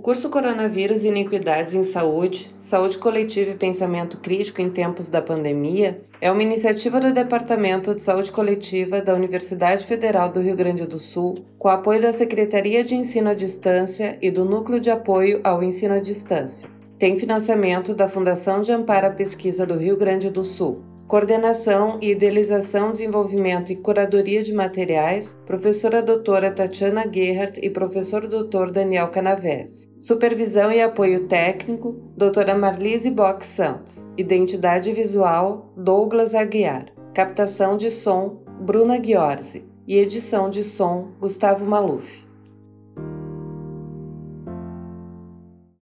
curso 0.04 0.30
Coronavírus 0.30 1.06
e 1.06 1.08
Iniquidades 1.08 1.74
em 1.74 1.82
Saúde, 1.82 2.50
Saúde 2.60 2.98
Coletiva 2.98 3.52
e 3.52 3.56
Pensamento 3.56 4.18
Crítico 4.18 4.60
em 4.60 4.70
Tempos 4.70 5.08
da 5.08 5.22
Pandemia 5.22 6.02
é 6.20 6.30
uma 6.30 6.44
iniciativa 6.44 7.00
do 7.00 7.14
Departamento 7.14 7.96
de 7.96 8.02
Saúde 8.02 8.30
Coletiva 8.30 9.02
da 9.02 9.16
Universidade 9.16 9.86
Federal 9.86 10.28
do 10.28 10.42
Rio 10.42 10.58
Grande 10.58 10.86
do 10.86 11.00
Sul, 11.00 11.36
com 11.58 11.70
apoio 11.70 12.02
da 12.02 12.12
Secretaria 12.12 12.84
de 12.84 12.96
Ensino 12.96 13.30
à 13.30 13.34
Distância 13.34 14.18
e 14.22 14.30
do 14.30 14.44
Núcleo 14.44 14.82
de 14.82 14.90
Apoio 14.90 15.40
ao 15.42 15.64
Ensino 15.64 15.94
à 15.94 16.00
Distância. 16.00 16.68
Tem 17.00 17.18
financiamento 17.18 17.94
da 17.94 18.10
Fundação 18.10 18.62
de 18.62 18.74
Amparo 18.74 19.08
à 19.08 19.10
Pesquisa 19.10 19.66
do 19.66 19.78
Rio 19.78 19.96
Grande 19.96 20.30
do 20.30 20.44
Sul. 20.44 20.84
Coordenação 21.14 22.00
e 22.02 22.10
Idealização, 22.10 22.90
Desenvolvimento 22.90 23.72
e 23.72 23.76
Curadoria 23.76 24.42
de 24.42 24.52
Materiais, 24.52 25.38
professora 25.46 26.02
doutora 26.02 26.50
Tatiana 26.50 27.06
Gerhardt 27.08 27.60
e 27.62 27.70
professor 27.70 28.26
doutor 28.26 28.72
Daniel 28.72 29.10
Canavese. 29.10 29.88
Supervisão 29.96 30.72
e 30.72 30.82
apoio 30.82 31.28
técnico, 31.28 31.96
doutora 32.18 32.56
Marlise 32.56 33.12
Box 33.12 33.46
Santos. 33.46 34.08
Identidade 34.18 34.92
visual, 34.92 35.72
Douglas 35.78 36.34
Aguiar. 36.34 36.88
Captação 37.14 37.78
de 37.78 37.92
som, 37.92 38.42
Bruna 38.60 38.98
Ghiorzi. 38.98 39.64
E 39.88 39.98
edição 39.98 40.50
de 40.50 40.64
som, 40.64 41.10
Gustavo 41.20 41.64
Maluf. 41.64 42.23